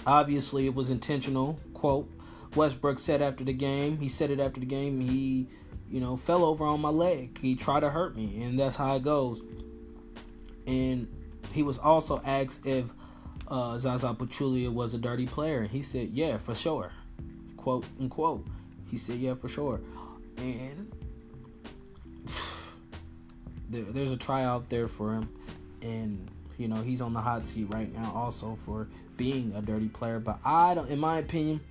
obviously, 0.05 0.65
it 0.65 0.75
was 0.75 0.89
intentional. 0.89 1.59
Quote: 1.73 2.09
Westbrook 2.55 2.99
said 2.99 3.21
after 3.21 3.43
the 3.43 3.53
game. 3.53 3.97
He 3.97 4.09
said 4.09 4.31
it 4.31 4.39
after 4.39 4.59
the 4.59 4.65
game. 4.65 4.99
He, 4.99 5.47
you 5.89 5.99
know, 5.99 6.17
fell 6.17 6.43
over 6.43 6.65
on 6.65 6.81
my 6.81 6.89
leg. 6.89 7.39
He 7.39 7.55
tried 7.55 7.81
to 7.81 7.89
hurt 7.89 8.15
me, 8.15 8.43
and 8.43 8.59
that's 8.59 8.75
how 8.75 8.95
it 8.95 9.03
goes. 9.03 9.41
And 10.65 11.07
he 11.51 11.63
was 11.63 11.77
also 11.77 12.21
asked 12.25 12.65
if 12.65 12.91
uh, 13.47 13.77
Zaza 13.77 14.13
Pachulia 14.13 14.71
was 14.71 14.93
a 14.93 14.97
dirty 14.97 15.27
player. 15.27 15.63
He 15.63 15.81
said, 15.81 16.09
"Yeah, 16.13 16.37
for 16.37 16.55
sure." 16.55 16.91
Quote 17.57 17.85
unquote. 17.99 18.45
He 18.89 18.97
said, 18.97 19.17
"Yeah, 19.19 19.33
for 19.33 19.47
sure." 19.47 19.81
And 20.37 20.91
there's 23.69 24.11
a 24.11 24.17
tryout 24.17 24.69
there 24.69 24.87
for 24.87 25.13
him, 25.13 25.29
and 25.81 26.29
you 26.57 26.67
know 26.67 26.81
he's 26.81 27.01
on 27.01 27.13
the 27.13 27.21
hot 27.21 27.45
seat 27.45 27.65
right 27.69 27.93
now, 27.93 28.11
also 28.15 28.55
for 28.55 28.87
being 29.17 29.53
a 29.55 29.61
dirty 29.61 29.89
player. 29.89 30.19
But 30.19 30.39
I 30.43 30.73
don't, 30.73 30.89
in 30.89 30.99
my 30.99 31.19
opinion, 31.19 31.61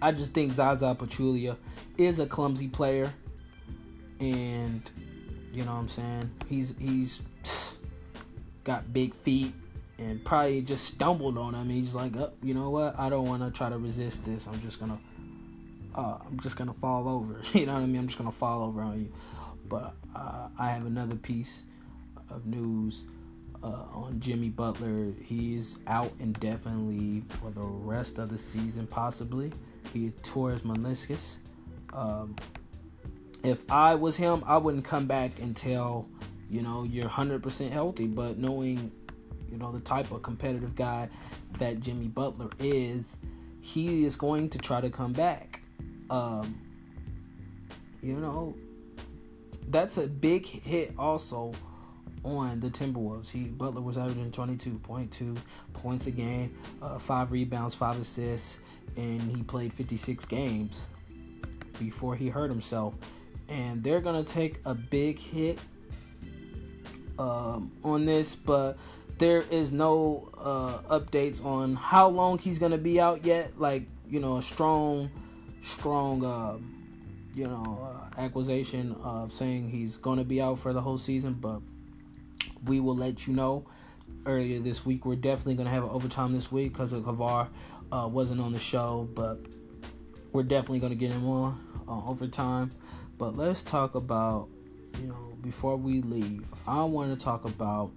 I 0.00 0.12
just 0.12 0.32
think 0.32 0.52
Zaza 0.52 0.96
Pachulia 0.98 1.56
is 1.96 2.18
a 2.18 2.26
clumsy 2.26 2.68
player, 2.68 3.12
and 4.20 4.88
you 5.52 5.64
know 5.64 5.72
what 5.72 5.78
I'm 5.78 5.88
saying. 5.88 6.30
He's 6.48 6.74
he's 6.78 7.22
got 8.64 8.92
big 8.92 9.14
feet 9.14 9.52
and 9.98 10.24
probably 10.24 10.62
just 10.62 10.84
stumbled 10.84 11.36
on 11.36 11.54
him. 11.54 11.68
He's 11.68 11.94
like, 11.94 12.16
oh, 12.16 12.32
you 12.42 12.54
know 12.54 12.70
what? 12.70 12.98
I 12.98 13.08
don't 13.08 13.26
want 13.26 13.42
to 13.42 13.50
try 13.50 13.68
to 13.68 13.78
resist 13.78 14.24
this. 14.24 14.46
I'm 14.46 14.60
just 14.60 14.78
gonna, 14.78 14.98
uh, 15.94 16.18
I'm 16.24 16.38
just 16.40 16.56
gonna 16.56 16.74
fall 16.74 17.08
over. 17.08 17.40
you 17.52 17.66
know 17.66 17.74
what 17.74 17.82
I 17.82 17.86
mean? 17.86 18.00
I'm 18.02 18.06
just 18.06 18.18
gonna 18.18 18.30
fall 18.30 18.62
over 18.62 18.80
on 18.80 19.00
you. 19.00 19.12
But 19.68 19.94
uh, 20.14 20.48
I 20.58 20.70
have 20.70 20.86
another 20.86 21.16
piece 21.16 21.64
of 22.30 22.46
news 22.46 23.04
uh, 23.62 23.84
on 23.92 24.20
Jimmy 24.20 24.48
Butler. 24.48 25.12
He's 25.22 25.78
out 25.86 26.12
indefinitely 26.20 27.22
for 27.28 27.50
the 27.50 27.62
rest 27.62 28.18
of 28.18 28.28
the 28.28 28.38
season, 28.38 28.86
possibly. 28.86 29.52
He 29.92 30.10
tore 30.22 30.52
his 30.52 30.62
meniscus. 30.62 31.36
Um, 31.92 32.36
if 33.42 33.70
I 33.70 33.94
was 33.94 34.16
him, 34.16 34.42
I 34.46 34.56
wouldn't 34.58 34.84
come 34.84 35.06
back 35.06 35.32
until 35.40 36.06
you 36.50 36.62
know 36.62 36.84
you're 36.84 37.08
100% 37.08 37.70
healthy. 37.70 38.06
But 38.06 38.38
knowing 38.38 38.90
you 39.50 39.58
know 39.58 39.72
the 39.72 39.80
type 39.80 40.10
of 40.10 40.22
competitive 40.22 40.74
guy 40.74 41.08
that 41.58 41.80
Jimmy 41.80 42.08
Butler 42.08 42.50
is, 42.58 43.18
he 43.60 44.04
is 44.04 44.16
going 44.16 44.50
to 44.50 44.58
try 44.58 44.80
to 44.80 44.90
come 44.90 45.12
back. 45.12 45.62
Um, 46.10 46.60
you 48.02 48.20
know, 48.20 48.54
that's 49.68 49.98
a 49.98 50.06
big 50.06 50.46
hit 50.46 50.94
also 50.98 51.52
on 52.24 52.60
the 52.60 52.68
Timberwolves. 52.68 53.30
He 53.30 53.48
Butler 53.48 53.82
was 53.82 53.98
averaging 53.98 54.30
22.2 54.30 55.36
points 55.72 56.06
a 56.06 56.10
game, 56.10 56.56
uh, 56.82 56.98
five 56.98 57.32
rebounds, 57.32 57.74
five 57.74 58.00
assists, 58.00 58.58
and 58.96 59.22
he 59.34 59.42
played 59.42 59.72
56 59.72 60.24
games 60.24 60.88
before 61.78 62.14
he 62.14 62.28
hurt 62.28 62.50
himself. 62.50 62.94
And 63.48 63.82
they're 63.82 64.00
gonna 64.00 64.24
take 64.24 64.60
a 64.64 64.74
big 64.74 65.18
hit 65.18 65.58
um, 67.18 67.72
on 67.82 68.04
this, 68.04 68.34
but 68.34 68.76
there 69.18 69.44
is 69.50 69.72
no 69.72 70.30
uh, 70.38 70.98
updates 70.98 71.44
on 71.44 71.74
how 71.74 72.08
long 72.08 72.38
he's 72.38 72.58
gonna 72.58 72.78
be 72.78 73.00
out 73.00 73.24
yet. 73.24 73.58
Like 73.58 73.84
you 74.08 74.20
know, 74.20 74.36
a 74.38 74.42
strong, 74.42 75.10
strong. 75.62 76.24
Uh, 76.24 76.58
you 77.38 77.46
know, 77.46 77.78
uh, 77.82 78.20
acquisition 78.20 78.96
of 79.04 79.32
saying 79.32 79.70
he's 79.70 79.96
going 79.96 80.18
to 80.18 80.24
be 80.24 80.42
out 80.42 80.58
for 80.58 80.72
the 80.72 80.80
whole 80.80 80.98
season, 80.98 81.34
but 81.34 81.60
we 82.68 82.80
will 82.80 82.96
let 82.96 83.26
you 83.26 83.32
know 83.32 83.66
earlier 84.26 84.60
this 84.60 84.84
week. 84.84 85.06
We're 85.06 85.16
definitely 85.16 85.54
going 85.54 85.66
to 85.66 85.72
have 85.72 85.84
an 85.84 85.90
overtime 85.90 86.34
this 86.34 86.52
week 86.52 86.72
because 86.72 86.92
of 86.92 87.02
Kavar 87.04 87.48
uh, 87.90 88.08
wasn't 88.10 88.40
on 88.40 88.52
the 88.52 88.58
show, 88.58 89.08
but 89.14 89.40
we're 90.32 90.42
definitely 90.42 90.80
going 90.80 90.92
to 90.92 90.98
get 90.98 91.10
him 91.10 91.26
on 91.26 91.58
uh, 91.88 92.08
overtime. 92.08 92.70
But 93.16 93.36
let's 93.36 93.62
talk 93.62 93.94
about, 93.94 94.48
you 95.00 95.08
know, 95.08 95.32
before 95.40 95.76
we 95.76 96.02
leave, 96.02 96.46
I 96.66 96.84
want 96.84 97.18
to 97.18 97.24
talk 97.24 97.44
about 97.44 97.90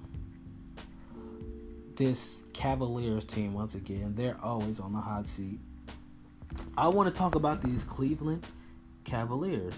this 1.96 2.44
Cavaliers 2.54 3.26
team 3.26 3.54
once 3.54 3.76
again. 3.76 4.16
They're 4.16 4.38
always 4.42 4.80
on 4.80 4.94
the 4.94 5.00
hot 5.00 5.28
seat. 5.28 5.60
I 6.78 6.88
want 6.88 7.14
to 7.14 7.18
talk 7.18 7.36
about 7.36 7.62
these 7.62 7.84
Cleveland 7.84 8.46
Cavaliers. 9.04 9.74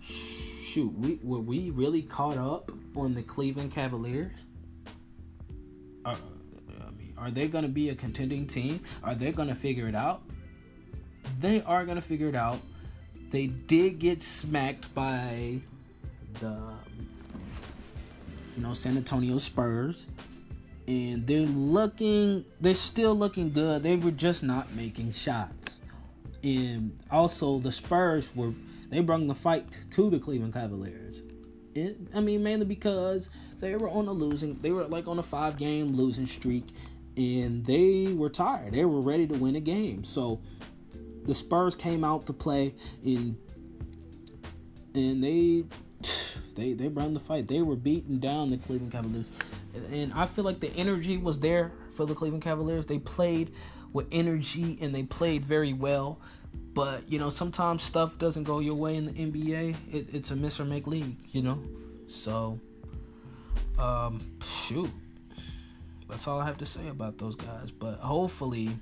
Shoot, 0.00 0.92
we 0.96 1.18
were 1.22 1.40
we 1.40 1.70
really 1.70 2.02
caught 2.02 2.36
up 2.36 2.70
on 2.98 3.14
the 3.14 3.22
Cleveland 3.22 3.72
Cavaliers? 3.72 4.32
Are, 6.04 6.16
I 6.80 6.90
mean, 6.92 7.14
are 7.18 7.30
they 7.30 7.48
going 7.48 7.64
to 7.64 7.70
be 7.70 7.90
a 7.90 7.94
contending 7.94 8.46
team? 8.46 8.80
Are 9.02 9.14
they 9.14 9.32
going 9.32 9.48
to 9.48 9.54
figure 9.54 9.88
it 9.88 9.94
out? 9.94 10.22
They 11.38 11.62
are 11.62 11.84
going 11.84 11.96
to 11.96 12.02
figure 12.02 12.28
it 12.28 12.34
out. 12.34 12.60
They 13.30 13.46
did 13.46 13.98
get 13.98 14.22
smacked 14.22 14.94
by 14.94 15.60
the 16.34 16.58
you 18.56 18.62
know 18.62 18.72
San 18.72 18.96
Antonio 18.96 19.38
Spurs 19.38 20.06
and 20.86 21.26
they're 21.26 21.40
looking 21.40 22.44
they're 22.60 22.74
still 22.74 23.14
looking 23.14 23.52
good. 23.52 23.82
They 23.82 23.96
were 23.96 24.10
just 24.10 24.42
not 24.42 24.74
making 24.74 25.12
shots 25.12 25.78
and 26.42 26.98
also 27.10 27.58
the 27.58 27.72
Spurs 27.72 28.34
were 28.34 28.52
they 28.90 29.00
brought 29.00 29.26
the 29.26 29.34
fight 29.34 29.66
to 29.90 30.10
the 30.10 30.18
Cleveland 30.18 30.54
Cavaliers. 30.54 31.20
It, 31.78 31.96
I 32.14 32.20
mean, 32.20 32.42
mainly 32.42 32.66
because 32.66 33.28
they 33.60 33.74
were 33.76 33.88
on 33.88 34.08
a 34.08 34.12
losing, 34.12 34.58
they 34.60 34.70
were 34.70 34.84
like 34.84 35.06
on 35.06 35.18
a 35.18 35.22
five 35.22 35.56
game 35.56 35.96
losing 35.96 36.26
streak, 36.26 36.64
and 37.16 37.64
they 37.64 38.12
were 38.12 38.30
tired. 38.30 38.72
They 38.72 38.84
were 38.84 39.00
ready 39.00 39.26
to 39.26 39.34
win 39.34 39.56
a 39.56 39.60
game. 39.60 40.04
So 40.04 40.40
the 41.24 41.34
Spurs 41.34 41.74
came 41.74 42.04
out 42.04 42.26
to 42.26 42.32
play 42.32 42.74
in, 43.04 43.36
and 44.94 45.22
they 45.22 45.64
they 46.54 46.72
they 46.72 46.88
brought 46.88 47.12
the 47.14 47.20
fight. 47.20 47.48
They 47.48 47.62
were 47.62 47.76
beating 47.76 48.18
down 48.18 48.50
the 48.50 48.58
Cleveland 48.58 48.92
Cavaliers, 48.92 49.26
and 49.90 50.12
I 50.12 50.26
feel 50.26 50.44
like 50.44 50.60
the 50.60 50.72
energy 50.74 51.16
was 51.16 51.40
there 51.40 51.72
for 51.94 52.06
the 52.06 52.14
Cleveland 52.14 52.44
Cavaliers. 52.44 52.86
They 52.86 52.98
played 52.98 53.52
with 53.92 54.06
energy 54.12 54.78
and 54.80 54.94
they 54.94 55.02
played 55.02 55.44
very 55.44 55.72
well. 55.72 56.20
But 56.74 57.10
you 57.10 57.18
know, 57.18 57.30
sometimes 57.30 57.82
stuff 57.82 58.18
doesn't 58.18 58.44
go 58.44 58.60
your 58.60 58.74
way 58.74 58.96
in 58.96 59.06
the 59.06 59.12
NBA. 59.12 59.76
It, 59.92 60.14
it's 60.14 60.30
a 60.30 60.36
miss 60.36 60.60
or 60.60 60.64
make 60.64 60.86
league, 60.86 61.16
you 61.32 61.42
know. 61.42 61.60
So, 62.06 62.60
um, 63.78 64.38
shoot, 64.42 64.90
that's 66.08 66.26
all 66.28 66.40
I 66.40 66.46
have 66.46 66.58
to 66.58 66.66
say 66.66 66.88
about 66.88 67.18
those 67.18 67.34
guys. 67.34 67.70
But 67.70 67.98
hopefully, 67.98 68.78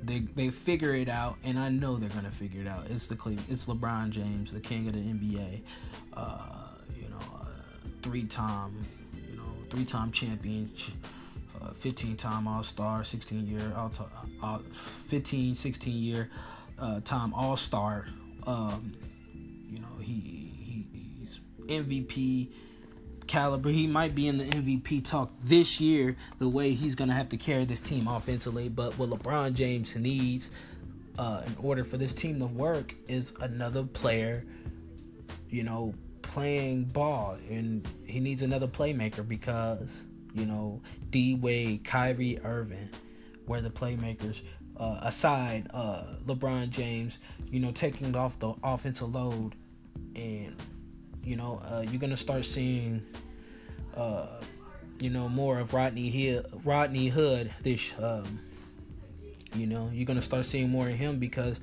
they 0.00 0.20
they 0.34 0.50
figure 0.50 0.94
it 0.94 1.08
out, 1.08 1.36
and 1.44 1.58
I 1.58 1.68
know 1.68 1.96
they're 1.96 2.08
gonna 2.08 2.30
figure 2.30 2.60
it 2.60 2.68
out. 2.68 2.86
It's 2.88 3.06
the 3.06 3.16
Cleveland, 3.16 3.48
it's 3.50 3.66
LeBron 3.66 4.10
James, 4.10 4.52
the 4.52 4.60
king 4.60 4.86
of 4.86 4.94
the 4.94 5.00
NBA. 5.00 5.60
Uh, 6.14 6.38
you 6.94 7.08
know, 7.08 7.18
uh, 7.34 7.46
three 8.02 8.24
time, 8.24 8.76
you 9.28 9.36
know, 9.36 9.42
three 9.70 9.84
time 9.84 10.12
champion 10.12 10.70
15 11.80 12.16
time 12.16 12.48
All 12.48 12.62
Star, 12.62 13.04
16 13.04 13.46
year, 13.46 13.72
All, 13.76 13.92
all 14.42 14.62
15, 15.08 15.54
16 15.54 16.02
year 16.02 16.30
uh, 16.78 17.00
time 17.00 17.34
All 17.34 17.56
Star. 17.56 18.06
Um, 18.46 18.94
you 19.68 19.80
know, 19.80 19.98
he, 20.00 20.12
he 20.12 20.86
he's 21.18 21.40
MVP 21.66 22.50
caliber. 23.26 23.68
He 23.68 23.86
might 23.86 24.14
be 24.14 24.26
in 24.26 24.38
the 24.38 24.44
MVP 24.44 25.04
talk 25.04 25.30
this 25.44 25.80
year. 25.80 26.16
The 26.38 26.48
way 26.48 26.72
he's 26.74 26.94
gonna 26.94 27.14
have 27.14 27.28
to 27.30 27.36
carry 27.36 27.64
this 27.64 27.80
team 27.80 28.08
offensively, 28.08 28.68
but 28.68 28.98
what 28.98 29.10
LeBron 29.10 29.54
James 29.54 29.94
needs 29.94 30.48
uh, 31.18 31.42
in 31.46 31.56
order 31.62 31.84
for 31.84 31.96
this 31.96 32.14
team 32.14 32.38
to 32.40 32.46
work 32.46 32.94
is 33.06 33.32
another 33.40 33.84
player. 33.84 34.44
You 35.50 35.62
know, 35.62 35.94
playing 36.22 36.84
ball, 36.84 37.38
and 37.48 37.86
he 38.04 38.20
needs 38.20 38.42
another 38.42 38.66
playmaker 38.66 39.26
because 39.26 40.02
you 40.38 40.46
know, 40.46 40.80
D 41.10 41.34
Wade, 41.34 41.84
Kyrie 41.84 42.38
Irving 42.44 42.90
were 43.46 43.60
the 43.60 43.70
playmakers. 43.70 44.40
Uh, 44.76 45.00
aside 45.02 45.68
uh, 45.74 46.04
LeBron 46.24 46.70
James, 46.70 47.18
you 47.50 47.58
know, 47.58 47.72
taking 47.72 48.14
off 48.14 48.38
the 48.38 48.54
offensive 48.62 49.12
load, 49.12 49.56
and 50.14 50.54
you 51.24 51.34
know, 51.34 51.60
uh, 51.64 51.84
you're 51.90 52.00
gonna 52.00 52.16
start 52.16 52.44
seeing 52.44 53.04
uh, 53.96 54.40
you 55.00 55.10
know, 55.10 55.28
more 55.28 55.58
of 55.58 55.74
Rodney 55.74 56.10
Hill, 56.10 56.44
Rodney 56.64 57.08
Hood. 57.08 57.52
This, 57.62 57.92
um, 58.00 58.40
you 59.54 59.66
know, 59.66 59.90
you're 59.92 60.06
gonna 60.06 60.22
start 60.22 60.46
seeing 60.46 60.70
more 60.70 60.88
of 60.88 60.94
him 60.94 61.18
because 61.18 61.58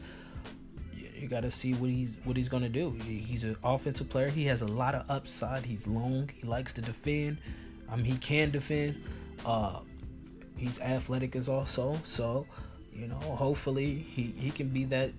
you 1.17 1.27
got 1.27 1.41
to 1.41 1.51
see 1.51 1.73
what 1.73 1.89
he's 1.89 2.13
what 2.23 2.37
he's 2.37 2.49
gonna 2.49 2.69
do. 2.69 2.91
He's 2.91 3.43
an 3.43 3.57
offensive 3.63 4.09
player. 4.09 4.29
He 4.29 4.45
has 4.45 4.61
a 4.61 4.67
lot 4.67 4.95
of 4.95 5.09
upside. 5.09 5.65
He's 5.65 5.87
long. 5.87 6.29
He 6.35 6.45
likes 6.45 6.73
to 6.73 6.81
defend. 6.81 7.37
I 7.89 7.95
mean, 7.95 8.05
he 8.05 8.17
can 8.17 8.51
defend. 8.51 9.03
Uh, 9.45 9.79
he's 10.57 10.79
athletic 10.79 11.35
as 11.35 11.49
also. 11.49 11.99
So, 12.03 12.47
you 12.93 13.07
know, 13.07 13.15
hopefully 13.15 13.95
he 13.95 14.33
he 14.37 14.51
can 14.51 14.69
be 14.69 14.85
that 14.85 15.11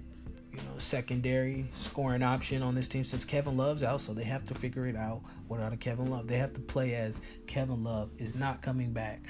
you 0.57 0.59
know 0.59 0.79
secondary 0.79 1.69
scoring 1.75 2.23
option 2.23 2.63
on 2.63 2.75
this 2.75 2.89
team 2.89 3.05
since 3.05 3.25
Kevin 3.25 3.57
Love's 3.57 3.83
out. 3.83 4.01
So 4.01 4.13
they 4.15 4.25
have 4.25 4.45
to 4.45 4.55
figure 4.55 4.87
it 4.87 4.97
out 4.97 5.23
without 5.49 5.73
a 5.73 5.77
Kevin 5.77 6.11
Love. 6.11 6.27
They 6.27 6.39
have 6.39 6.55
to 6.55 6.61
play 6.61 6.95
as 6.95 7.21
Kevin 7.47 7.85
Love 7.85 8.11
is 8.19 8.35
not 8.35 8.63
coming 8.63 8.93
back 8.93 9.23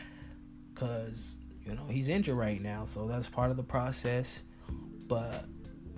because 0.72 1.36
you 1.64 1.74
know 1.74 1.86
he's 1.88 2.08
injured 2.08 2.36
right 2.36 2.60
now. 2.60 2.84
So 2.84 3.06
that's 3.06 3.28
part 3.28 3.50
of 3.50 3.56
the 3.56 3.64
process. 3.64 4.42
But 5.08 5.46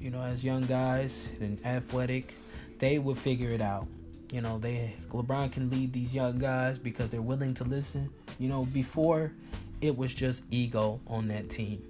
you 0.01 0.11
know, 0.11 0.23
as 0.23 0.45
young 0.45 0.65
guys 0.67 1.29
and 1.41 1.65
athletic, 1.67 2.35
they 2.79 2.99
would 2.99 3.19
figure 3.19 3.51
it 3.51 3.61
out. 3.61 3.89
You 4.33 4.43
know, 4.43 4.59
they 4.59 4.95
LeBron 5.09 5.53
can 5.53 5.71
lead 5.71 5.93
these 5.93 6.15
young 6.15 6.39
guys 6.39 6.79
because 6.79 7.11
they're 7.11 7.23
willing 7.23 7.55
to 7.55 7.65
listen. 7.65 8.11
You 8.39 8.49
know, 8.49 8.65
before 8.67 9.33
it 9.81 9.97
was 9.97 10.13
just 10.13 10.45
ego 10.51 11.01
on 11.07 11.29
that 11.29 11.49
team. 11.49 11.83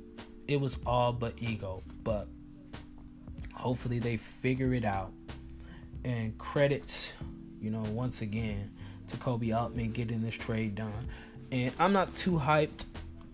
It 0.46 0.60
was 0.60 0.78
all 0.86 1.12
but 1.12 1.42
ego, 1.42 1.82
but 2.04 2.26
hopefully 3.52 3.98
they 3.98 4.16
figure 4.16 4.72
it 4.74 4.84
out. 4.84 5.12
And 6.04 6.36
credits, 6.38 7.12
you 7.60 7.70
know, 7.70 7.82
once 7.82 8.22
again 8.22 8.70
to 9.08 9.16
Koby 9.16 9.56
Altman 9.56 9.92
getting 9.92 10.22
this 10.22 10.34
trade 10.34 10.74
done. 10.74 11.08
And 11.50 11.72
I'm 11.78 11.92
not 11.92 12.14
too 12.14 12.38
hyped 12.38 12.84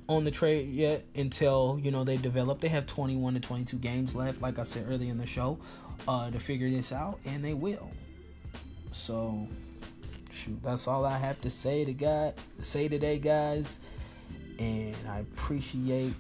on 0.09 0.25
the 0.25 0.31
trade 0.31 0.71
yet 0.71 1.05
until 1.15 1.79
you 1.83 1.91
know 1.91 2.05
they 2.05 2.17
develop. 2.17 2.61
They 2.61 2.69
have 2.69 2.87
21 2.87 3.35
to 3.35 3.41
22 3.41 3.77
games 3.79 4.15
left, 4.15 4.43
like 4.43 4.59
I 4.59 4.65
said 4.65 4.87
earlier 4.89 5.11
in 5.11 5.19
the 5.19 5.27
show, 5.27 5.59
uh, 6.07 6.31
to 6.31 6.39
figure 6.39 6.71
this 6.71 6.93
out, 6.93 7.19
and 7.25 7.45
they 7.45 7.55
will. 7.55 7.91
So, 8.95 9.49
shoot, 10.31 10.63
that's 10.63 10.87
all 10.87 11.05
I 11.05 11.19
have 11.19 11.41
to 11.41 11.51
say 11.51 11.85
to 11.85 11.93
God 11.93 12.35
say 12.61 12.89
today, 12.89 13.19
guys. 13.19 13.81
And 14.59 14.95
I 15.09 15.19
appreciate 15.19 16.15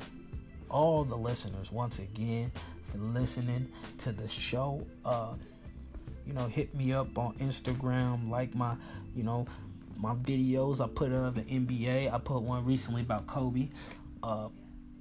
all 0.68 1.04
the 1.04 1.14
listeners 1.14 1.70
once 1.70 2.00
again 2.00 2.50
for 2.82 2.98
listening 2.98 3.70
to 3.98 4.10
the 4.12 4.28
show. 4.28 4.84
Uh, 5.04 5.34
you 6.26 6.32
know, 6.32 6.46
hit 6.46 6.74
me 6.74 6.92
up 6.92 7.16
on 7.16 7.34
Instagram, 7.34 8.28
like 8.28 8.54
my, 8.56 8.74
you 9.14 9.22
know, 9.22 9.46
my 9.96 10.14
videos. 10.14 10.80
I 10.80 10.88
put 10.88 11.12
of 11.12 11.36
the 11.36 11.42
NBA. 11.42 12.12
I 12.12 12.18
put 12.18 12.42
one 12.42 12.64
recently 12.64 13.02
about 13.02 13.28
Kobe. 13.28 13.68
Uh, 14.22 14.48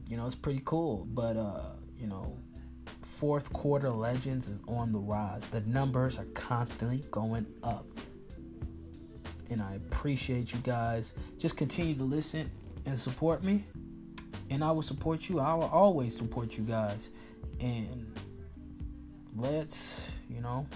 you 0.10 0.16
know, 0.16 0.28
it's 0.28 0.36
pretty 0.36 0.62
cool. 0.64 1.08
But 1.12 1.38
uh, 1.38 1.72
you 2.00 2.06
know, 2.06 2.38
fourth 3.24 3.54
quarter 3.54 3.90
legends 3.90 4.50
is 4.50 4.60
on 4.68 4.92
the 4.92 5.00
rise. 5.00 5.48
The 5.48 5.62
numbers 5.62 6.20
are 6.20 6.26
constantly 6.34 7.06
going 7.10 7.46
up. 7.64 7.86
And 9.50 9.62
I 9.62 9.76
appreciate 9.76 10.52
you 10.52 10.60
guys. 10.60 11.14
Just 11.38 11.56
continue 11.56 11.96
to 11.96 12.04
listen 12.04 12.52
and 12.86 13.00
support 13.00 13.42
me. 13.42 13.64
And 14.50 14.62
I 14.62 14.74
will 14.74 14.82
support 14.82 15.30
you. 15.30 15.40
I 15.40 15.54
will 15.54 15.70
always 15.72 16.18
support 16.18 16.58
you 16.58 16.66
guys. 16.66 17.12
And 17.62 18.14
let's, 19.38 20.18
you 20.30 20.42
know, 20.42 20.68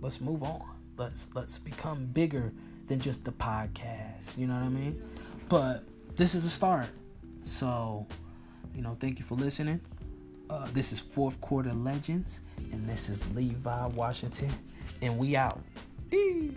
let's 0.00 0.22
move 0.22 0.42
on. 0.42 0.64
Let's 0.96 1.26
let's 1.34 1.58
become 1.58 2.06
bigger 2.06 2.50
than 2.86 2.98
just 2.98 3.26
the 3.26 3.32
podcast. 3.32 4.38
You 4.38 4.46
know 4.46 4.54
what 4.54 4.62
I 4.62 4.70
mean? 4.70 5.02
But 5.50 5.84
this 6.16 6.34
is 6.34 6.46
a 6.46 6.50
start. 6.50 6.88
So, 7.44 8.06
you 8.74 8.80
know, 8.80 8.96
thank 8.98 9.18
you 9.18 9.24
for 9.26 9.34
listening. 9.34 9.82
Uh, 10.50 10.66
this 10.72 10.92
is 10.92 11.00
Fourth 11.00 11.40
Quarter 11.40 11.74
Legends, 11.74 12.40
and 12.72 12.88
this 12.88 13.08
is 13.08 13.22
Levi 13.34 13.86
Washington, 13.88 14.50
and 15.02 15.18
we 15.18 15.36
out. 15.36 15.60
Eee. 16.12 16.56